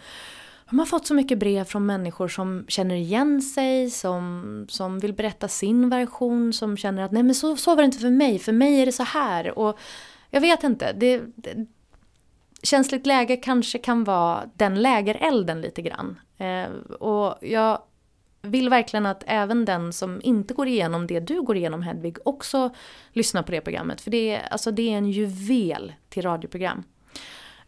[0.69, 5.13] De har fått så mycket brev från människor som känner igen sig, som, som vill
[5.13, 8.39] berätta sin version, som känner att nej men så, så var det inte för mig,
[8.39, 9.59] för mig är det så här.
[9.59, 9.79] Och
[10.29, 11.67] jag vet inte, det, det,
[12.63, 16.19] känsligt läge kanske kan vara den lägerelden lite grann.
[16.37, 16.69] Eh,
[16.99, 17.81] och jag
[18.41, 22.69] vill verkligen att även den som inte går igenom det du går igenom Hedvig också
[23.13, 24.01] lyssnar på det programmet.
[24.01, 26.83] För det är, alltså, det är en juvel till radioprogram.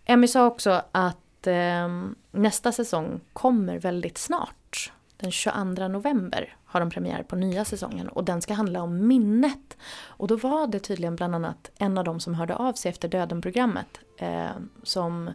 [0.05, 1.87] Emmy sa också att eh,
[2.31, 4.91] nästa säsong kommer väldigt snart.
[5.17, 9.77] Den 22 november har de premiär på nya säsongen och den ska handla om minnet.
[10.07, 13.07] Och då var det tydligen bland annat en av de som hörde av sig efter
[13.07, 14.49] Döden-programmet eh,
[14.83, 15.29] som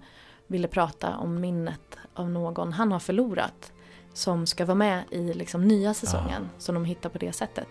[0.46, 3.72] ville prata om minnet av någon han har förlorat
[4.14, 7.68] som ska vara med i liksom nya säsongen som de hittar på det sättet.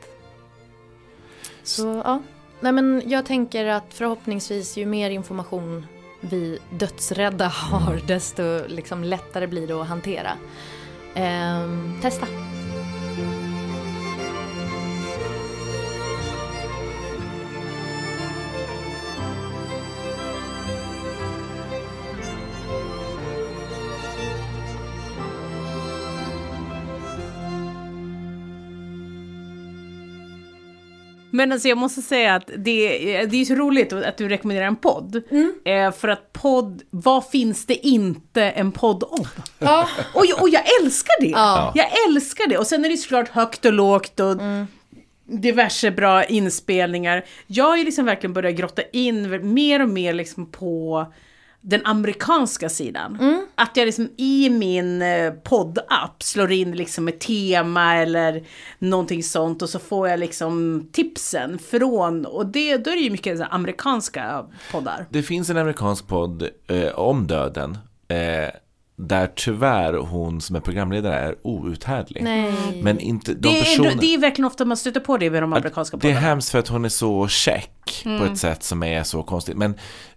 [1.63, 2.21] Så ja,
[2.59, 5.85] nej men jag tänker att förhoppningsvis ju mer information
[6.21, 10.31] vi dödsrädda har desto liksom lättare blir det att hantera.
[11.15, 12.27] Ehm, testa!
[31.35, 34.75] Men alltså jag måste säga att det, det är så roligt att du rekommenderar en
[34.75, 35.21] podd.
[35.65, 39.25] Eh, för att podd, vad finns det inte en podd om?
[39.59, 39.87] Ja.
[40.13, 41.27] Och, jag- och jag älskar det!
[41.29, 41.71] Ja.
[41.75, 42.57] Jag älskar det!
[42.57, 44.37] Och sen är det såklart högt och lågt och
[45.25, 47.25] diverse bra inspelningar.
[47.47, 51.05] Jag har ju liksom verkligen börjat grotta in mer och mer liksom på
[51.65, 53.41] den amerikanska sidan.
[53.55, 58.43] Att jag liksom i min eh, poddapp slår in liksom ett tema eller
[58.79, 63.09] någonting sånt och så får jag liksom tipsen från, och det, då är det ju
[63.09, 65.05] mycket så amerikanska poddar.
[65.09, 67.77] Det finns en amerikansk podd eh, om döden.
[68.07, 68.49] Eh,
[68.95, 72.23] där tyvärr hon som är programledare är outhärdlig.
[72.23, 72.53] Nej.
[72.83, 74.01] Men inte de Det är, personerna...
[74.01, 76.27] det är verkligen ofta man stöter på det med de amerikanska Det är poddarna.
[76.27, 79.57] hemskt för att hon är så check på ett sätt som är så konstigt.
[79.57, 79.75] Men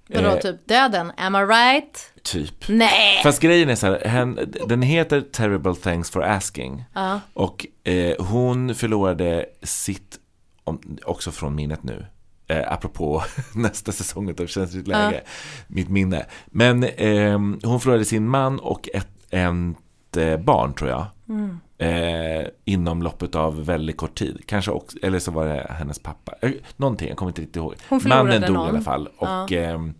[0.08, 1.12] Vadå, eh, typ döden?
[1.16, 2.12] Am I right?
[2.26, 2.68] typ.
[2.68, 3.20] Nej!
[3.22, 6.84] Fast grejen är så här, hen, den heter Terrible Thanks for Asking.
[6.92, 7.20] Ja.
[7.34, 10.18] Och eh, hon förlorade sitt,
[10.64, 12.06] om, också från minnet nu,
[12.48, 13.22] eh, apropå
[13.54, 15.22] nästa säsong av Känsligt läge,
[15.68, 16.26] mitt minne.
[16.46, 21.06] Men eh, hon förlorade sin man och ett, ett eh, barn tror jag.
[21.28, 21.60] Mm.
[21.78, 24.42] Eh, inom loppet av väldigt kort tid.
[24.46, 26.32] Kanske också, eller så var det hennes pappa.
[26.42, 27.74] Eh, någonting, jag kommer inte riktigt ihåg.
[28.04, 28.66] Mannen dog någon.
[28.66, 29.08] i alla fall.
[29.16, 29.48] Och Ja.
[29.50, 29.94] ehm,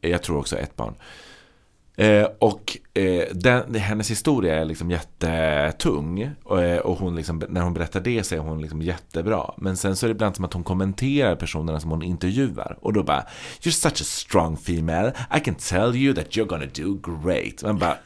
[0.00, 0.94] jag tror också ett barn.
[1.96, 7.60] Eh, och eh, den, hennes historia är liksom jättetung och, eh, och hon liksom, när
[7.60, 9.54] hon berättar det så är hon liksom jättebra.
[9.56, 12.92] Men sen så är det ibland som att hon kommenterar personerna som hon intervjuar och
[12.92, 13.24] då bara
[13.60, 17.62] You're such a strong female, I can tell you that you're gonna do great.
[17.62, 17.96] Man bara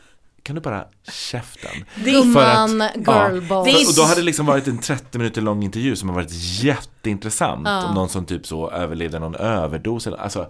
[0.45, 1.85] kan du bara käften?
[2.05, 3.69] Gumman, ja, girlboss.
[3.69, 6.33] för, och då hade det liksom varit en 30 minuter lång intervju som har varit
[6.63, 7.69] jätteintressant.
[7.69, 10.43] Om någon som typ så överlevde någon överdos eller alltså,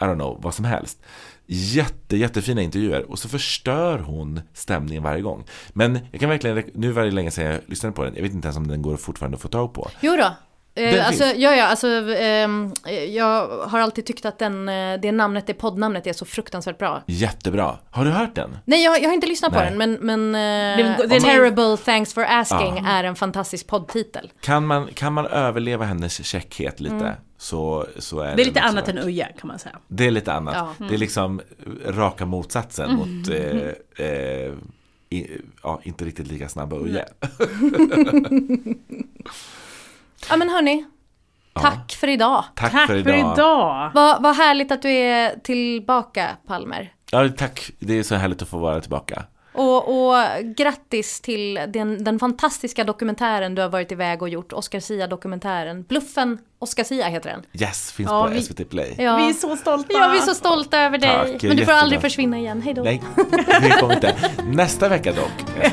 [0.00, 0.98] I don't know, vad som helst.
[1.46, 5.44] Jätte, jättefina intervjuer och så förstör hon stämningen varje gång.
[5.68, 8.32] Men jag kan verkligen, nu var det länge sedan jag lyssnade på den, jag vet
[8.32, 9.90] inte ens om den går fortfarande att få tag på.
[10.00, 10.34] Jo då.
[10.78, 11.86] Eh, alltså, ja, ja, alltså,
[12.18, 12.72] ehm,
[13.14, 17.02] jag har alltid tyckt att den, eh, det namnet, det poddnamnet är så fruktansvärt bra.
[17.06, 17.78] Jättebra.
[17.90, 18.58] Har du hört den?
[18.64, 19.68] Nej, jag, jag har inte lyssnat på Nej.
[19.70, 24.32] den, men, men eh, Den- den är- Terrible Thanks for Asking är en fantastisk poddtitel.
[24.40, 27.12] Kan man, kan man överleva hennes käckhet lite Mm.
[27.38, 28.96] så, så är Det är den lite annat värt.
[28.96, 29.76] än Uja kan man säga.
[29.88, 30.54] Det är lite annat.
[30.78, 30.86] Ja.
[30.88, 31.40] Det är liksom
[31.86, 34.52] raka motsatsen mot eh, eh,
[35.10, 37.04] i, ja, inte riktigt lika snabba Uje.
[40.30, 40.84] Ja men hörni,
[41.54, 42.44] tack för idag.
[42.54, 43.18] Tack, Tack för idag.
[43.34, 43.90] idag.
[43.94, 46.92] Vad vad härligt att du är tillbaka, Palmer.
[47.10, 47.70] Ja, tack.
[47.78, 49.24] Det är så härligt att få vara tillbaka.
[49.58, 50.14] Och, och
[50.56, 55.82] grattis till den, den fantastiska dokumentären du har varit iväg och gjort, Oscar Sia-dokumentären.
[55.82, 57.42] Bluffen Oscar Sia heter den.
[57.62, 58.94] Yes, finns Ja, på vi- SVT Play.
[58.98, 59.16] Ja.
[59.16, 59.86] Vi är så stolta.
[59.92, 61.10] Ja, vi är så stolta över dig.
[61.10, 61.74] Tack, Men du får jättebra.
[61.76, 62.62] aldrig försvinna igen.
[62.62, 62.82] Hej då.
[62.82, 63.02] Nej,
[63.62, 64.16] det kommer inte.
[64.52, 65.64] Nästa vecka dock.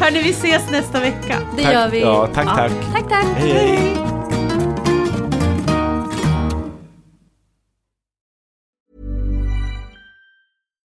[0.00, 1.38] Hörni, vi ses nästa vecka.
[1.56, 1.72] Det Tack.
[1.72, 2.00] gör vi.
[2.00, 2.72] Ja, tack, tack.
[2.92, 3.26] Tack, tack.
[3.36, 4.15] Hej, hej.